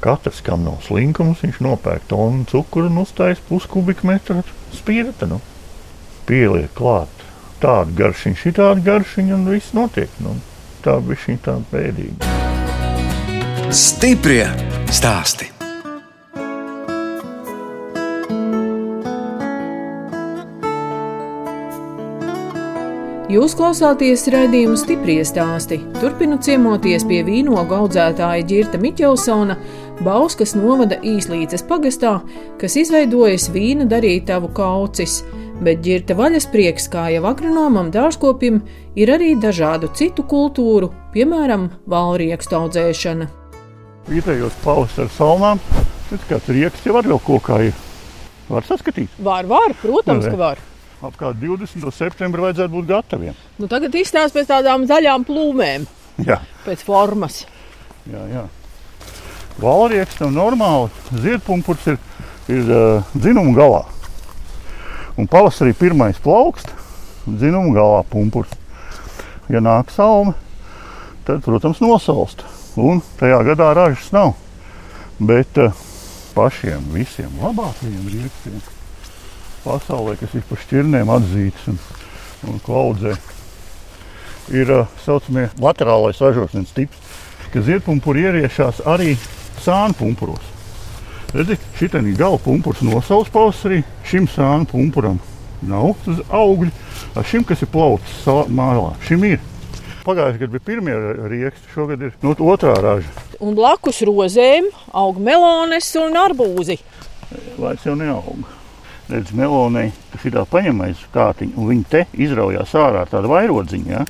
katrs, 0.03 0.43
kam 0.45 0.63
nav 0.67 0.81
slinkums, 0.85 1.41
viņš 1.43 1.61
nopērk 1.65 2.05
tonu 2.11 2.45
cukuru 2.49 2.91
un 2.91 3.01
uztais 3.01 3.41
puskubikmetru 3.49 4.43
spirta. 4.77 5.29
Nu. 5.29 5.41
Pieliek 6.29 6.69
klāt 6.77 7.25
tādu 7.61 7.95
garšiņu, 7.97 8.37
šī 8.37 8.53
tāda 8.59 8.83
garšiņa, 8.85 9.33
un 9.35 9.49
viss 9.49 9.73
notiek. 9.73 10.11
Nu, 10.21 10.35
tā 10.87 10.97
bija 11.03 11.37
tāda 11.43 11.67
pēdīga. 11.73 12.33
Stiprie 13.75 14.45
stāsti. 14.93 15.51
Jūs 23.27 23.57
klausāties 23.59 24.21
raidījuma 24.31 24.77
stipri 24.79 25.17
stāstī. 25.27 25.81
Turpinot 25.99 26.45
ciemoties 26.47 27.03
pie 27.09 27.19
vīnogu 27.27 27.75
audzētāja 27.75 28.45
Girta 28.47 28.79
Miķelsona, 28.79 29.57
Bauskas 29.99 30.55
novada 30.55 30.95
īslīces 31.03 31.65
pagastā, 31.67 32.13
kas 32.61 32.77
izveidojas 32.79 33.49
vīna 33.51 33.83
darītavu 33.91 34.53
kaucis, 34.55 35.19
bet 35.63 35.81
Girta 35.85 36.15
vaļasprieks, 36.17 36.87
kā 36.93 37.07
jau 37.15 37.23
agronomam 37.29 37.89
dārzkopim, 37.93 38.61
ir 38.99 39.11
arī 39.13 39.33
dažādu 39.41 39.89
citu 39.97 40.23
kultūru, 40.29 40.91
piemēram, 41.15 41.69
valriekstu 41.89 42.57
audzēšana. 42.59 43.27
Vietējos 44.07 44.55
pavasara 44.63 45.11
salnām, 45.11 45.59
tad 46.09 46.23
kāds 46.29 46.47
rieksts 46.53 46.85
jau 46.87 46.95
var 46.95 47.09
vēl 47.09 47.19
kokā 47.25 47.59
ir. 47.67 47.75
Var 48.47 48.63
saskatīt. 48.63 49.11
Var, 49.19 49.47
var, 49.49 49.73
protams, 49.81 50.23
Vai? 50.27 50.31
ka 50.31 50.39
var. 50.39 50.61
Apkārt 51.07 51.37
20. 51.41 51.83
septembrī 51.93 52.45
vajadzētu 52.47 52.73
būt 52.73 52.87
gataviem. 52.89 53.35
Nu, 53.59 53.67
tagad 53.69 53.93
izstāsta 53.99 54.39
pēc 54.39 54.47
tādām 54.49 54.87
zaļām 54.89 55.27
plūmēm, 55.27 55.83
Jā, 56.25 56.39
pēc 56.65 56.81
formas. 56.87 57.43
jā. 58.09 58.23
jā. 58.31 58.45
Valrieksts 59.61 60.21
normāli 60.33 60.89
ziedpumpurs 61.17 61.85
ir, 61.89 61.99
ir 62.49 62.67
uh, 62.69 63.13
dzinuma 63.17 63.53
galā. 63.57 63.83
Un 65.17 65.25
pavasarī 65.25 65.73
pirmais 65.73 66.19
plaukst, 66.21 66.69
dzinuma 67.25 67.73
galā 67.73 68.01
pumpurs. 68.05 68.51
Ja 69.49 69.61
nāk 69.63 69.89
salma, 69.89 70.35
tad, 71.25 71.41
protams, 71.45 71.81
nosalst. 71.81 72.43
Un 72.77 73.01
tajā 73.17 73.39
gadā 73.47 73.71
ražas 73.73 74.11
nav. 74.13 74.35
Bet 75.17 75.57
uh, 75.57 75.73
pašiem 76.37 76.83
visiem 76.93 77.31
labākajiem 77.41 78.11
riekstiem 78.13 78.59
pasaulē, 79.63 80.13
kas 80.19 80.35
ir 80.37 80.45
par 80.45 80.61
šķirnēm 80.61 81.09
atzīts 81.15 81.65
un, 81.71 81.79
un 82.51 82.59
ko 82.61 82.77
audzē, 82.83 83.15
ir 84.53 84.69
tā 84.69 84.83
uh, 84.83 84.91
saucamie 85.01 85.47
laterālais 85.57 86.21
ražošanas 86.21 86.75
tips, 86.77 87.01
ka 87.49 87.65
ziedpumpuri 87.65 88.27
ieriešās 88.27 88.83
arī 88.85 89.15
sānu 89.65 89.97
pumpuros. 89.97 90.56
Redzi, 91.33 91.57
ir 91.81 92.15
gala 92.15 92.37
pumpurs 92.39 92.79
nosauts 92.81 93.31
pavasarī, 93.33 93.81
šim 94.07 94.29
sānu 94.31 94.67
pumpuram 94.71 95.17
nav 95.67 95.95
uz 96.07 96.21
augļu, 96.31 96.71
ar 97.17 97.25
šim, 97.27 97.43
kas 97.47 97.63
ir 97.65 97.71
plaucis 97.73 98.21
mālā, 98.47 98.93
šim 99.03 99.25
ir. 99.27 99.41
Pagājušajā 100.07 100.39
gadā 100.39 100.53
bija 100.53 100.65
pirmie 100.69 100.95
rieksti, 101.27 101.73
šogad 101.73 102.05
ir 102.07 102.13
no 102.23 102.31
otrā 102.47 102.77
raža. 102.79 103.11
Un 103.43 103.57
blakus 103.57 103.99
rozēm 104.07 104.69
aug 104.95 105.19
melones 105.19 105.89
un 105.99 106.15
arbūzi. 106.15 106.79
Vairs 107.57 107.83
jau 107.83 107.97
neaug. 107.99 108.47
Redz, 109.11 109.35
melonai, 109.35 109.89
kas 110.13 110.23
ir 110.27 110.35
tā 110.35 110.47
paņemais 110.47 111.03
kātiņa, 111.11 111.55
un 111.59 111.71
viņi 111.73 111.85
te 111.91 112.05
izraujās 112.23 112.71
ārā 112.75 113.03
ar 113.03 113.11
tādu 113.11 113.31
vairodziņu, 113.31 113.91
ja? 113.91 114.07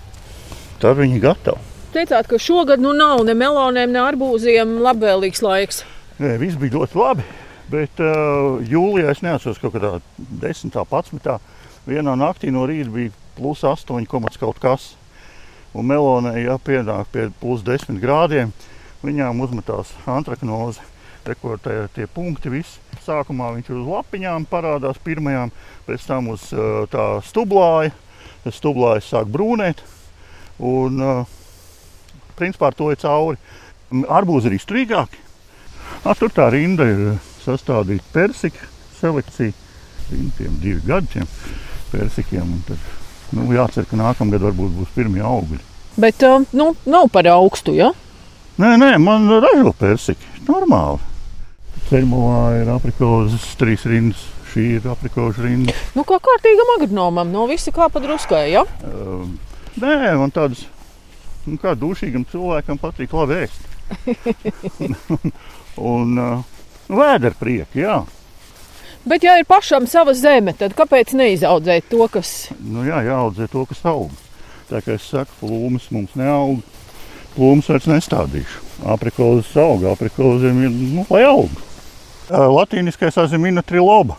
tad 0.82 0.98
viņi 1.02 1.18
ir 1.18 1.26
gatavi. 1.26 1.66
Teicāt, 1.98 2.30
ka 2.30 2.38
šogad 2.42 2.82
nu 2.82 2.94
nav 2.94 3.24
ne 3.26 3.34
melonēm, 3.38 3.94
ne 3.94 4.02
arbūziem 4.06 4.78
labvēlīgs 4.86 5.46
laiks. 5.46 5.86
Nē, 6.18 6.32
viss 6.42 6.58
bija 6.58 6.80
ļoti 6.80 6.98
labi, 6.98 7.24
bet 7.70 8.00
uh, 8.02 8.58
jūlijā 8.66 9.12
es 9.14 9.20
neatceros 9.22 9.60
kaut 9.62 9.76
kādā 9.76 10.00
10. 10.42 10.72
un 10.74 10.88
11. 10.90 11.36
vienā 11.86 12.16
naktī 12.18 12.50
no 12.50 12.64
rīta 12.66 12.90
bija 12.90 13.12
plus 13.36 13.62
8, 13.62 14.08
kaut 14.10 14.58
kas. 14.58 14.88
Un 15.78 15.86
melonai, 15.86 16.40
ja 16.48 16.56
pienāk 16.58 17.12
pie 17.14 17.28
plus 17.38 17.62
10 17.62 18.00
grādiem, 18.02 18.50
viņām 19.06 19.44
uzmetās 19.46 19.92
antraknoze. 20.10 20.82
Rekordēja 21.28 21.86
tie 21.94 22.10
punkti 22.10 22.50
visi. 22.50 22.82
Sākumā 23.06 23.52
viņš 23.60 23.70
uz 23.76 23.86
lapiņām 23.86 24.50
parādās 24.50 24.98
pirmajām, 25.06 25.54
pēc 25.86 26.10
tam 26.10 26.32
uz 26.34 26.50
uh, 26.56 26.88
tā 26.90 27.06
stublāja. 27.30 27.94
Tas 28.42 28.58
stublājs 28.58 29.14
sāk 29.14 29.30
brūnēt. 29.30 29.86
Un, 30.66 30.98
uh, 30.98 31.40
principā 32.42 32.72
ar 32.72 32.82
to 32.82 32.90
ir 32.90 32.98
cauri. 33.06 33.38
Arbūzi 34.10 34.50
ir 34.50 34.58
izturīgāki. 34.58 35.27
A, 36.04 36.13
tur 36.15 36.32
tā 36.34 36.50
rinda 36.54 36.88
ir 36.88 37.02
sastādīta 37.43 38.06
persika 38.13 38.69
selekcija. 39.00 39.54
Tiem 40.08 40.60
divi 40.62 40.80
gadi 40.88 41.17
tiem 41.17 41.28
persikiem. 41.91 42.54
Tad, 42.67 42.86
nu, 43.36 43.50
jācer, 43.56 43.88
ka 43.89 44.00
nākamgad 44.00 44.45
varbūt 44.47 44.76
būs 44.78 44.93
pirmie 44.95 45.23
augļi. 45.26 45.60
Bet 46.00 46.23
uh, 46.23 46.45
nu, 46.56 46.71
nav 46.88 47.10
par 47.13 47.28
augstu, 47.34 47.73
ja? 47.76 47.91
Nē, 48.62 48.76
nē, 48.82 48.93
man 49.02 49.28
ražo 49.43 49.73
persiki. 49.78 50.32
Normāli. 50.47 51.04
Ceļmalā 51.89 52.41
ir 52.62 52.71
aprikozes 52.73 53.54
trīs 53.60 53.86
rindas. 53.89 54.23
Šī 54.47 54.63
ir 54.78 54.86
aprikožu 54.88 55.43
rinda. 55.43 55.73
Nu, 55.93 56.06
kā 56.08 56.17
kārtīgam 56.23 56.69
agronomam, 56.78 57.28
no 57.34 57.43
visa 57.50 57.73
kā 57.76 57.89
padruskai, 57.91 58.45
ja? 58.54 58.63
Uh, 58.88 59.28
nē, 59.82 60.13
man 60.21 60.32
tādas, 60.34 60.63
nu, 61.45 61.60
kā 61.62 61.76
dušīgam 61.78 62.23
cilvēkam 62.32 62.80
patīk 62.80 63.13
labi 63.17 63.43
ēst. 63.43 63.67
un 65.78 66.22
uh, 66.22 66.46
vēdera 66.90 67.38
prieki, 67.40 67.84
jā. 67.86 68.02
Bet, 69.08 69.24
ja 69.24 69.38
ir 69.40 69.48
pašam 69.48 69.88
sava 69.88 70.12
zeme, 70.18 70.52
tad 70.58 70.74
kāpēc 70.76 71.13
neizaudzēt 71.16 71.88
to, 71.92 72.04
kas 72.12 72.50
Nu, 72.60 72.84
jā, 72.84 73.00
jāaudzē 73.08 73.48
to, 73.52 73.63
kas 73.70 73.86
aug. 73.88 74.12
Tā 74.68 74.82
kā 74.84 74.98
es 74.98 75.06
saku, 75.08 75.32
plūmes 75.46 75.88
mums 75.96 76.16
neaug. 76.20 76.60
Plūmes 77.38 77.70
vairs 77.72 77.88
nestādīšu. 77.88 78.63
Aprikozes 78.92 79.54
aug, 79.62 79.86
aprikozēm 79.94 80.60
ir, 80.66 80.74
nu, 80.74 81.06
lai 81.13 81.24
aug. 81.28 81.54
Latīniskais 82.28 83.16
azimina 83.22 83.63
triloba. 83.63 84.18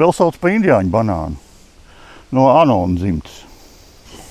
Vēl 0.00 0.14
sauc 0.16 0.38
par 0.40 0.54
indiāņu 0.54 0.92
banānu. 0.92 1.36
No 2.32 2.48
Anona 2.54 2.96
dzimtas. 2.96 3.42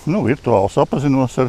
Nu, 0.05 0.21
virtuāli 0.21 0.69
sapazinos 0.69 1.33
ar 1.41 1.47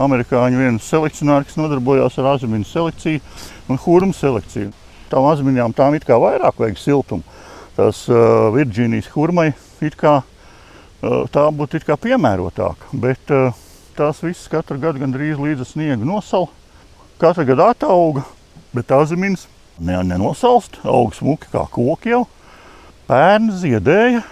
amerikāņu 0.00 0.62
vienu 0.62 0.80
selekcionāru, 0.80 1.44
kas 1.44 1.58
nodarbojās 1.60 2.14
ar 2.22 2.30
aziminu 2.32 2.64
selekciju 2.64 3.20
un 3.68 3.80
hurmu 3.82 4.16
selekciju. 4.16 4.70
Tām 5.12 5.26
aziminām 5.28 5.74
tām 5.76 5.96
it 5.96 6.06
kā 6.08 6.16
vairāk 6.20 6.56
vajag 6.60 6.80
siltumu. 6.80 7.36
Tas 7.76 8.06
uh, 8.08 8.48
Virģīnijas 8.54 9.10
hurmai 9.12 9.50
it 9.84 9.96
kā 10.00 10.14
uh, 10.22 11.28
tā 11.32 11.44
būtu 11.52 11.78
it 11.78 11.84
kā 11.88 11.98
piemērotāka. 12.00 12.88
Bet 12.96 13.34
uh, 13.34 13.52
tās 13.98 14.24
visas 14.24 14.48
katru 14.52 14.80
gadu 14.80 15.04
gandrīz 15.04 15.36
līdz 15.36 15.68
sniegu 15.68 16.08
nosala. 16.08 16.48
Katru 17.20 17.44
gadu 17.44 17.66
atauga, 17.68 18.24
bet 18.72 18.96
azimins 18.96 19.44
ne, 19.76 20.00
nenosalst. 20.14 20.80
Aug 20.88 21.12
smuki 21.16 21.52
kā 21.52 21.66
koki 21.76 22.16
jau. 22.16 22.24
Pērn 23.08 23.52
ziedēja 23.52 24.24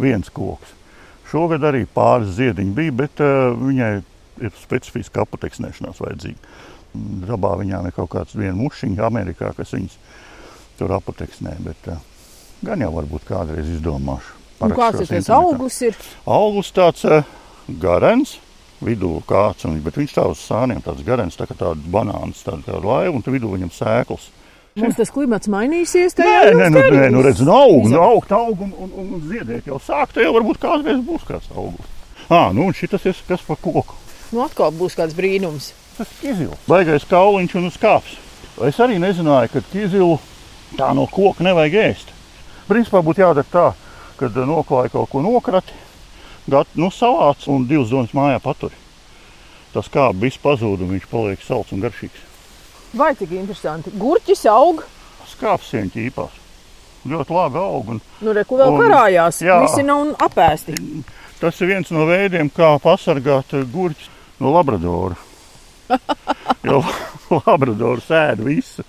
viens 0.00 0.28
koks. 0.32 0.81
Šogad 1.32 1.64
arī 1.64 1.86
pāris 1.88 2.34
ziediņi 2.36 2.74
bija, 2.76 2.92
bet 2.92 3.22
uh, 3.24 3.54
viņai 3.56 3.92
ir 4.44 4.54
specifiska 4.60 5.24
apateksnēšanās 5.24 6.02
vajadzīga. 6.02 6.52
Dabā 7.24 7.54
viņām 7.62 7.88
ir 7.88 7.94
kaut 7.96 8.10
kāds 8.12 8.36
viena 8.36 8.52
mušiņa 8.58 9.06
Amerikā, 9.06 9.54
kas 9.56 9.72
viņas 9.72 9.96
tur 10.76 10.92
apateksnē. 10.98 11.54
Bet, 11.64 11.88
uh, 11.88 12.02
gan 12.66 12.84
jau 12.84 12.90
varbūt 12.98 13.24
kādreiz 13.28 13.70
izdomāšu. 13.78 14.36
kāds 14.76 15.00
ir 15.02 15.08
tas 15.08 15.30
auglis? 15.32 15.80
Ir? 15.88 15.96
Augurs 16.28 16.72
tāds 16.76 17.06
uh, 17.08 17.24
garens, 17.80 18.36
vidū 18.84 19.14
kāds, 19.28 19.64
un, 19.64 19.80
bet 19.80 19.96
viņš 19.98 20.14
tā 20.18 20.26
uz 20.28 20.44
sāniem 20.44 20.84
tāds 20.84 21.00
garens, 21.06 21.38
tā 21.38 21.48
kā 21.48 21.56
tāds 21.56 21.88
banāns, 21.96 22.44
tāda 22.44 22.66
kā 22.66 22.76
laiva, 22.82 23.16
un 23.16 23.24
vidū 23.24 23.50
viņam 23.54 23.72
sēklas. 23.72 24.28
Mums 24.80 24.96
tas 24.96 25.10
klimats 25.12 25.50
mainīsies. 25.52 26.14
Nē, 26.16 26.52
nē, 26.56 26.68
nu, 26.72 26.82
nē, 26.94 27.08
nu 27.12 27.22
redz, 27.24 27.42
nu 27.44 27.52
aug, 27.52 27.88
nu 27.92 27.98
aug, 28.00 28.30
aug, 28.32 28.62
un, 28.64 28.70
un, 28.72 28.94
un, 29.02 29.18
ziedēt 29.28 29.68
jau 29.68 29.76
sāk, 29.82 30.14
tad 30.14 30.24
jau 30.24 30.32
varbūt 30.38 30.62
kādreiz 30.62 31.02
būs 31.04 31.26
kāds 31.28 31.50
augurs. 31.52 31.90
Ā, 32.32 32.46
nu 32.56 32.70
un 32.70 32.76
šitas 32.76 33.04
ir 33.10 33.18
kas 33.28 33.44
par 33.44 33.60
koku. 33.60 33.98
Nu, 34.32 34.40
atkal 34.46 34.72
būs 34.72 34.96
kāds 34.96 35.16
brīnums. 35.18 35.74
Tas 35.98 36.08
kizils. 36.22 36.56
Baigais 36.70 37.04
kauliņš 37.10 37.58
un 37.60 37.68
skāps. 37.74 38.16
Es 38.64 38.80
arī 38.80 38.96
nezināju, 39.02 39.52
ka 39.52 39.64
kizilu 39.74 40.16
tā 40.78 40.88
no 40.96 41.04
koka 41.04 41.44
nevajag 41.44 41.76
ēst. 41.82 42.16
Principā 42.70 43.04
būtu 43.04 43.26
jādara 43.26 43.44
tā, 43.52 43.68
kad 44.16 44.32
eh, 44.32 44.48
noklāja 44.48 44.94
kaut 44.96 45.12
ko 45.12 45.20
nokrati, 45.20 45.76
gat, 46.48 46.72
nu, 46.80 46.88
savāc 46.88 47.44
un 47.52 47.68
divas 47.68 47.92
donas 47.92 48.16
mājā 48.16 48.40
paturi. 48.40 48.78
Tas 49.76 49.92
kā 49.92 50.08
viss 50.16 50.40
pazūd 50.40 50.80
un 50.80 50.96
viņš 50.96 51.08
paliek 51.12 51.44
salds 51.44 51.76
un 51.76 51.84
garšīgs. 51.84 52.31
Vai 52.92 53.14
cik 53.16 53.30
interesanti. 53.38 53.90
Gurķis 53.96 54.44
aug, 54.52 54.82
Skāps 55.32 55.70
sieņķi 55.72 56.02
īpās. 56.10 56.34
Ļoti 57.08 57.34
labi 57.34 57.58
aug. 57.58 57.88
Un 57.94 58.00
nu, 58.22 58.32
reku 58.36 58.58
vēl 58.60 58.74
Un- 58.74 58.80
karājās. 58.82 59.40
jā. 59.42 59.56
Visi 59.64 59.82
nav 59.82 60.12
apēsti. 60.22 60.76
tas 61.40 61.60
ir 61.60 61.66
viens 61.72 61.90
no 61.90 62.04
veidiem, 62.06 62.50
kā 62.52 62.76
pasargāt 62.78 63.50
gurķus 63.72 64.08
no 64.40 64.52
labradora. 64.54 65.16
Jo 66.62 66.78
Labradors 67.46 68.06
ēda 68.12 68.44
visu. 68.46 68.84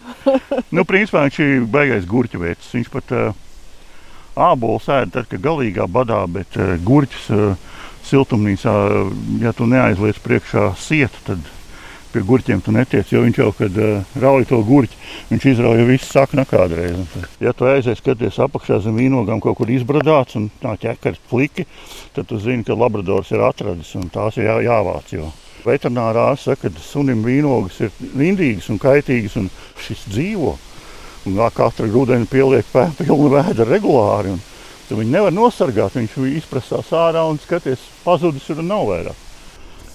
Nu, 0.70 0.84
principā 0.86 1.24
viņš 1.26 1.40
ir 1.42 1.64
baigais 1.66 2.06
gurķu 2.06 2.38
veids. 2.44 2.68
Viņš 2.76 2.90
pat 2.94 3.12
uh, 3.18 3.34
ābolus 4.38 4.86
ēda 4.94 5.10
tad, 5.16 5.28
kad 5.32 5.42
galīgā 5.42 5.88
badā, 5.90 6.20
bet 6.30 6.54
uh, 6.60 6.76
gurķus 6.86 7.26
uh, 7.34 7.56
siltumnīcā, 8.06 8.74
ja 9.42 9.54
tu 9.58 9.66
neaizliec 9.66 10.20
priekšā 10.22 10.68
sietu, 10.78 11.18
tad 11.26 11.42
pie 12.14 12.24
gurķiem 12.28 12.62
tu 12.64 12.74
netiec, 12.76 13.10
jo 13.12 13.24
viņš 13.24 13.40
jau, 13.42 13.50
kad 13.58 13.78
uh, 13.82 14.16
rauj 14.22 14.46
to 14.50 14.60
gurķi, 14.66 15.00
viņš 15.32 15.48
izrauja 15.52 15.86
visu 15.88 16.10
sakna 16.10 16.46
kādreiz. 16.50 16.96
Un, 16.98 17.28
ja 17.44 17.54
tu 17.58 17.68
aizies 17.70 18.00
skaties 18.02 18.40
apakšā 18.46 18.80
zem 18.86 19.00
vīnogām 19.02 19.42
kaut 19.44 19.58
kur 19.60 19.72
izbradāts 19.74 20.38
un 20.40 20.50
tā 20.62 20.76
ķekars 20.82 21.24
pliki, 21.32 21.66
tad 22.16 22.30
tu 22.30 22.40
zini, 22.42 22.66
ka 22.68 22.78
labradors 22.78 23.34
ir 23.34 23.44
atradis 23.46 23.96
un 24.00 24.08
tās 24.14 24.38
ir 24.38 24.48
jā, 24.48 24.60
jāvāc. 24.70 25.16
Jo. 25.18 25.32
Veterinārā 25.64 26.30
saka, 26.40 26.70
ka 26.70 26.84
sunim 26.84 27.24
vīnogas 27.26 27.80
ir 27.86 27.92
indīgas 28.14 28.70
un 28.70 28.80
kaitīgas, 28.84 29.38
un 29.40 29.50
šis 29.82 30.08
dzīvo. 30.12 30.56
Un 31.24 31.38
katra 31.56 31.88
grūdiena 31.88 32.28
pieliek 32.28 32.68
pilnu 33.00 33.30
vēdu 33.32 33.68
regulāri. 33.70 34.36
Tu 34.90 34.98
viņu 35.00 35.16
nevar 35.16 35.32
nosargāt, 35.32 35.96
viņš 35.96 36.18
izprasās 36.36 36.90
ārā 36.92 37.24
un 37.30 37.40
skaties, 37.40 37.86
pazudis 38.04 38.50
ir 38.52 38.60
un 38.60 38.74
nav 38.74 38.90
vairāk. 38.90 39.30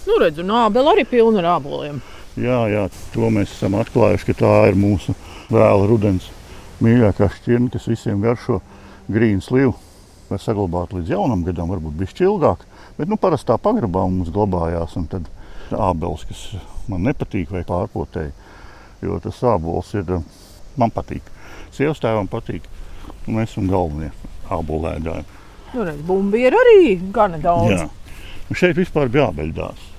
Nu, 0.09 0.17
redzu, 0.23 0.45
nābeli 0.47 0.89
arī 0.95 1.05
pilna 1.09 1.43
ar 1.43 1.51
āboliem. 1.59 1.99
Jā, 2.39 2.63
jā, 2.71 2.87
to 3.13 3.29
mēs 3.35 3.51
esam 3.53 3.75
atklājuši, 3.77 4.31
ka 4.31 4.35
tā 4.41 4.53
ir 4.71 4.79
mūsu 4.79 5.13
vēla 5.53 5.89
rudens 5.91 6.31
mīļākā 6.85 7.29
šķirne, 7.35 7.69
kas 7.75 7.89
visiem 7.91 8.23
garšo 8.23 8.61
grīnu 9.13 9.45
slivu. 9.45 9.75
Var 10.29 10.41
saglabāt 10.41 10.95
līdz 10.97 11.13
jaunam 11.13 11.43
gadam, 11.45 11.73
varbūt 11.73 11.97
bišķi 11.99 12.25
ilgāk, 12.29 12.65
bet 12.97 13.11
nu, 13.11 13.19
parastā 13.21 13.57
pagrabā 13.61 14.05
mums 14.09 14.33
glabājās. 14.33 14.95
Un 15.01 15.09
tad 15.13 15.29
ābeles, 15.73 16.25
kas 16.29 16.45
man 16.89 17.05
nepatīk, 17.09 17.51
vai 17.53 17.65
pārpotēji. 17.69 18.33
Jo 19.05 19.19
tas 19.23 19.43
ābols 19.45 19.93
ir 19.99 20.09
man 20.79 20.95
patīk. 20.95 21.27
Sievas 21.75 22.01
tēvam 22.03 22.31
patīk. 22.31 22.65
Mēs 23.29 23.53
esam 23.53 23.69
galvenie 23.69 24.09
ābolēdāji. 24.53 25.27
Nu, 25.75 25.85
redz, 25.85 26.01
bumbi 26.09 26.47
ir 26.49 26.57
arī 26.57 26.97
gana 27.13 27.41
daudz. 27.43 27.75
Jā. 27.77 27.89
Un 28.49 28.57
šeit 28.57 28.79
vispār 28.79 29.11
bija 29.13 29.29
ābeļdārs. 29.29 29.98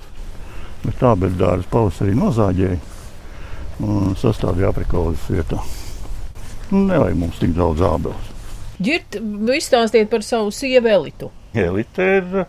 Bet 0.84 1.02
ābeļdārs 1.04 1.68
pavasarī 1.70 2.14
nozāģēja 2.16 2.78
un 3.84 4.14
sastādīja 4.20 4.70
aprikolizes 4.72 5.28
vietā. 5.32 5.60
Nu, 6.70 6.84
nevajag 6.86 7.18
mums 7.18 7.40
tik 7.40 7.52
daudz 7.56 7.82
ābeles. 7.84 8.30
Girt, 8.80 9.18
izstāstiet 9.56 10.08
par 10.12 10.24
savu 10.24 10.52
sievu 10.54 10.88
Elitu. 10.88 11.28
Elite 11.52 12.06
ir 12.20 12.44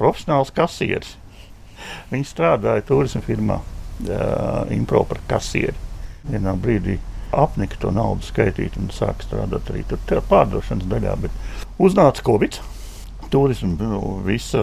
profesionāls 0.00 0.52
kasieris. 0.56 1.16
Viņa 2.12 2.28
strādāja 2.28 2.84
turisma 2.88 3.20
firmā, 3.24 3.58
uh, 3.60 4.72
impro 4.72 5.02
par 5.08 5.20
kasieri. 5.28 5.76
Vienā 6.30 6.54
brīdī 6.60 6.98
apnika 7.32 7.78
to 7.80 7.92
naudu 7.94 8.26
skaitīt 8.26 8.76
un 8.80 8.90
sāka 8.94 9.26
strādāt 9.26 9.70
arī 9.72 9.84
tur 9.88 10.22
pārdošanas 10.30 10.88
daļā. 10.90 11.16
Bet 11.24 11.76
uznāca 11.78 12.24
Covid. 12.26 12.60
Turisma 13.30 13.68
nu, 13.78 14.00
visa 14.26 14.58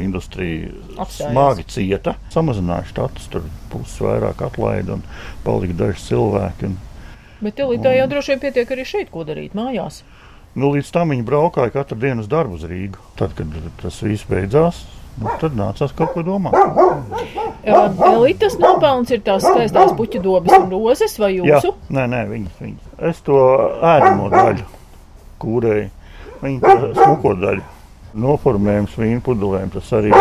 industrija 0.00 0.70
Apstājās. 0.96 1.30
smagi 1.32 1.64
cieta. 1.68 2.14
Samazināja 2.32 2.86
štatus, 2.88 3.26
tur 3.28 3.42
puses 3.72 3.98
vairāk 4.00 4.40
atlaida 4.46 4.94
un 4.96 5.02
palika 5.44 5.76
daži 5.84 6.00
cilvēki. 6.08 6.70
Un, 6.70 6.78
Bet 7.44 7.60
Elitā 7.62 7.92
jau 7.94 8.06
droši 8.10 8.32
vien 8.32 8.40
pietiek 8.42 8.70
arī 8.74 8.84
šeit, 8.88 9.10
ko 9.14 9.22
darīt 9.28 9.52
mājās. 9.54 10.00
nu, 10.58 10.72
līdz 10.74 10.88
tam 10.90 11.12
viņi 11.12 11.22
braukāja 11.28 11.70
katru 11.70 11.98
dienu 12.00 12.24
uz 12.24 12.28
darbu 12.32 12.56
uz 12.56 12.64
Rīgu. 12.64 12.96
Tad, 13.20 13.34
kad 13.38 13.46
tas 13.82 14.00
viss 14.02 14.24
beidzās, 14.26 14.80
nu, 15.20 15.28
tad 15.38 15.54
nācās 15.54 15.92
kaut 15.94 16.14
ko 16.16 16.22
domāt. 16.26 16.56
Elitas 17.68 18.56
nopelns 18.58 19.10
ir 19.14 19.20
tās 19.26 19.44
skaistās 19.44 19.92
puķu 19.98 20.20
dobas 20.24 20.54
un 20.58 20.70
rozes 20.72 21.18
vai 21.20 21.34
Jā, 21.36 21.44
jūsu? 21.58 21.74
nē, 21.94 22.06
nē, 22.10 22.24
viņas, 22.32 22.58
viņas. 22.64 22.92
Es 23.10 23.20
to 23.26 23.38
ēdamo 23.84 24.30
daļu 24.32 24.64
kūrēju. 25.42 25.90
Viņa 26.42 26.60
to 26.62 26.92
smuko 27.02 27.34
daļu. 27.38 27.62
Noformējums 28.14 28.94
vīnu 28.98 29.20
pudelēm, 29.26 29.70
tas 29.74 29.90
arī 29.92 30.12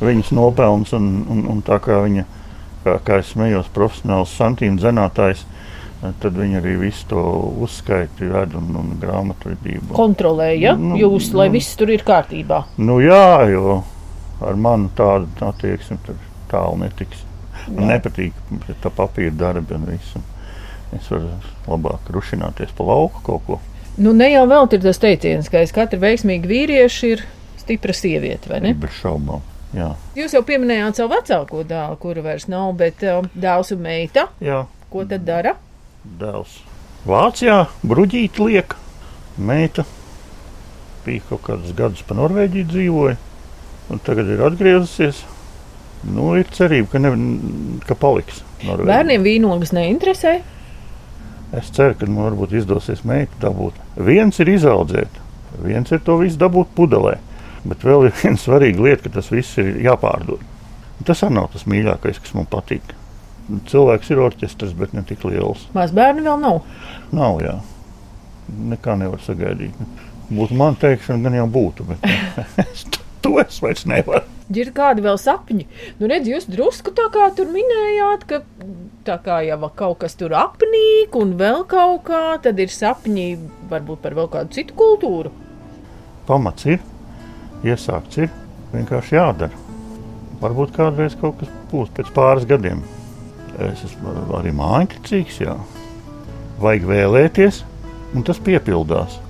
viņas 0.00 0.30
nopelns. 0.36 0.92
Un, 0.96 1.10
un, 1.30 1.42
un 1.52 1.62
tā 1.66 1.76
kā 1.84 2.00
viņa, 2.06 2.24
kā, 2.84 2.96
kā 3.04 3.18
es 3.20 3.32
smējos, 3.34 3.68
profesionāls 3.76 4.32
santīmu 4.38 4.80
zinātājs, 4.80 5.44
tad 6.00 6.32
viņa 6.40 6.62
arī 6.62 6.78
visu 6.80 7.04
to 7.10 7.22
uzskaiti 7.66 8.30
ved 8.30 8.54
un, 8.56 8.70
un 8.80 8.94
grāmatvedību. 9.02 9.92
Kontrolēja 9.96 10.72
Nu, 10.80 10.96
jūs, 10.96 11.28
lai 11.36 11.50
nu. 11.50 11.58
viss 11.58 11.76
tur 11.76 11.92
ir 11.92 12.04
kārtībā. 12.06 12.62
Nu 12.80 13.00
jā, 13.04 13.44
jo 13.52 13.82
ar 14.40 14.56
mani 14.56 14.88
tādu 14.96 15.28
attieksmi 15.44 15.98
tur 16.06 16.16
tālu 16.50 16.80
netiks. 16.80 17.26
Man 17.68 17.90
nepatīk 17.92 18.32
tā 18.80 18.88
papīra 18.96 19.34
darbi 19.36 19.76
un 19.76 19.84
viss. 19.90 20.16
Es 20.96 21.10
varu 21.12 21.28
labāk 21.68 22.08
rušināties 22.10 22.72
pa 22.74 22.86
lauku 22.88 23.20
kaut 23.26 23.44
ko. 23.46 23.58
Nu, 23.98 24.12
ne 24.16 24.30
jau 24.30 24.46
vēl 24.48 24.68
ir 24.76 24.82
tas 24.84 24.98
teiciens, 25.02 25.48
ka 25.50 25.60
aiz 25.64 25.72
katra 25.74 25.98
veiksmīga 26.00 26.48
vīrieša 26.48 27.06
ir 27.10 27.24
stipra 27.60 27.92
sieviete, 27.96 28.48
vai 28.52 28.60
ne? 28.64 28.74
Bez 28.78 28.94
šaubām. 29.02 29.42
Jā. 29.76 29.92
Jūs 30.18 30.32
jau 30.34 30.42
pieminējāt 30.46 30.98
savu 30.98 31.12
vecāko 31.14 31.62
dēlu, 31.68 31.98
kura 32.02 32.22
vairs 32.24 32.48
nav, 32.50 32.72
bet 32.80 33.02
uh, 33.06 33.20
dēls 33.38 33.70
un 33.76 33.82
meita. 33.84 34.28
Jā, 34.42 34.64
Ko 34.90 35.04
tad 35.06 35.22
dara? 35.26 35.54
dēls. 36.18 36.56
Vācijā 37.06 37.66
bruģīt 37.86 38.38
liek. 38.42 38.74
Meita 39.40 39.84
bija 41.04 41.22
kaut 41.28 41.44
kādus 41.46 41.72
gadus 41.76 42.02
pa 42.04 42.16
Norvēģiju 42.18 42.66
dzīvoja. 42.72 43.16
Un 43.90 44.00
tagad 44.04 44.28
ir 44.32 44.42
atgriezusies. 44.44 45.22
Nu, 46.10 46.32
ir 46.40 46.48
cerība, 46.56 46.88
ka, 46.94 47.00
ne, 47.02 47.12
ka 47.86 47.94
paliks. 47.98 48.42
Norvēģijā. 48.64 48.88
Bērniem 48.90 49.24
vīnogas 49.24 49.72
neinteresē. 49.76 50.34
Es 51.56 51.72
ceru, 51.74 51.96
ka 51.98 52.06
man 52.06 52.28
varbūt 52.28 52.54
izdosies 52.60 53.02
meitu 53.06 53.34
dabūt. 53.42 53.78
Viens 54.06 54.38
ir 54.42 54.52
izaudzēt, 54.52 55.16
viens 55.64 55.90
ir 55.90 56.02
to 56.06 56.20
visu 56.20 56.38
dabūt 56.38 56.70
pudelē. 56.76 57.16
Bet 57.66 57.82
vēl 57.84 58.06
ir 58.08 58.14
viena 58.22 58.40
svarīga 58.40 58.86
lieta, 58.86 59.04
ka 59.08 59.18
tas 59.18 59.32
viss 59.34 59.58
ir 59.60 59.74
jāpārdod. 59.84 60.42
Tas 61.06 61.24
arī 61.24 61.38
nav 61.38 61.50
tas 61.54 61.66
mīļākais, 61.70 62.20
kas 62.22 62.36
man 62.36 62.46
patīk. 62.50 62.94
Cilvēks 63.66 64.12
ir 64.12 64.20
orķestris, 64.22 64.76
bet 64.78 64.92
ne 64.94 65.02
tik 65.06 65.24
liels. 65.26 65.64
Maz 65.74 65.94
bērni 65.96 66.22
vēl 66.22 66.38
nav. 66.38 66.60
Nav 67.16 67.40
jā. 67.42 67.56
Nekā 68.70 68.94
nevar 69.00 69.22
sagaidīt. 69.24 69.74
Būtu 70.30 70.54
man 70.58 70.76
teikšana, 70.78 71.24
gan 71.24 71.38
jau 71.40 71.48
būtu, 71.50 71.88
bet 71.88 72.04
es 72.68 72.84
to 73.24 73.34
es 73.42 73.58
vairs 73.64 73.88
nevaru. 73.90 74.29
Ir 74.50 74.72
kādi 74.74 75.04
vēl 75.04 75.18
sapņi? 75.20 75.66
Nu, 76.00 76.08
redz, 76.10 76.26
jūs 76.26 76.48
drusku 76.50 76.90
tā 76.96 77.06
kā 77.14 77.28
tur 77.36 77.52
minējāt, 77.54 78.24
ka 78.26 78.40
tā 79.06 79.16
kā 79.22 79.40
jau 79.46 79.70
kaut 79.78 80.00
kas 80.02 80.18
tur 80.18 80.34
apnīk 80.34 81.14
un 81.18 81.36
vēl 81.38 81.62
kaut 81.70 82.02
kā, 82.08 82.34
tad 82.42 82.58
ir 82.58 82.72
sapņi 82.74 83.28
varbūt 83.70 84.02
par 84.02 84.18
vēl 84.18 84.30
kādu 84.32 84.58
citu 84.58 84.74
kultūru. 84.78 85.30
Pamats 86.26 86.66
ir, 86.66 86.82
iesākts 87.62 88.24
ir, 88.24 88.30
vienkārši 88.74 89.18
jādara. 89.20 89.66
Varbūt 90.42 90.74
kādreiz 90.74 91.14
kaut 91.20 91.38
kas 91.40 91.50
būs 91.70 91.90
pēc 91.94 92.10
pāris 92.16 92.48
gadiem. 92.48 92.82
Es 93.60 93.82
esmu 93.86 94.14
arī 94.38 94.54
mājiņķis, 94.56 95.42
jā. 95.44 95.56
Vajag 96.60 96.86
vēlēties, 96.90 97.62
un 98.16 98.24
tas 98.26 98.40
piepildās. 98.42 99.20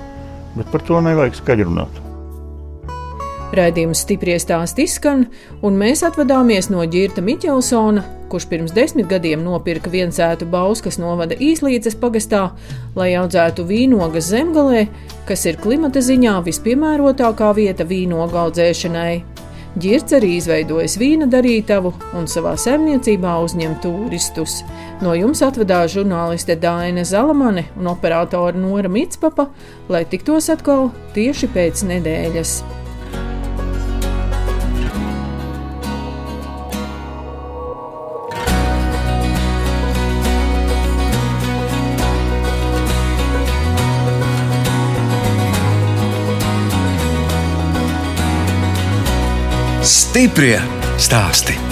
Bet 0.57 0.71
par 0.73 0.87
to 0.87 1.01
nevajag 1.05 1.37
skaļi 1.39 1.67
runāt. 1.69 2.07
Raidījums 3.51 4.05
stipri 4.05 4.37
stāst 4.39 4.79
izskan, 4.79 5.25
un 5.67 5.79
mēs 5.79 6.05
atvadāmies 6.07 6.69
no 6.71 6.85
Girta 6.87 7.23
Miķelsona, 7.25 8.05
kurš 8.31 8.47
pirms 8.47 8.75
desmit 8.77 9.09
gadiem 9.11 9.43
nopirka 9.43 9.91
viensētu 9.91 10.47
Bauskas 10.51 11.01
novada 11.03 11.35
īslīces 11.35 11.99
pagastā, 11.99 12.45
lai 12.95 13.11
audzētu 13.19 13.67
vīnogas 13.67 14.31
zemgalē, 14.31 14.87
kas 15.27 15.49
ir 15.51 15.59
klimata 15.59 15.99
ziņā 15.99 16.39
vispiemērotākā 16.47 17.51
vieta 17.59 17.87
vīnogu 17.91 18.39
audzēšanai. 18.47 19.15
Girts 19.81 20.15
arī 20.15 20.33
izveidojis 20.37 20.97
vīna 20.99 21.29
darītavu 21.31 21.93
un 22.19 22.27
savā 22.31 22.57
saimniecībā 22.59 23.37
uzņem 23.45 23.77
turistus. 23.83 24.61
No 25.03 25.15
jums 25.15 25.45
atvadās 25.47 25.95
žurnāliste 25.95 26.59
Dāna 26.59 27.07
Zalamane 27.07 27.69
un 27.79 27.91
operātore 27.93 28.59
Nora 28.59 28.91
Mitspapa, 28.91 29.47
lai 29.89 30.03
tiktos 30.11 30.51
atkal 30.51 30.91
tieši 31.15 31.51
pēc 31.55 31.87
nedēļas. 31.87 32.80
Stiprie 50.11 50.59
stāsti. 50.99 51.70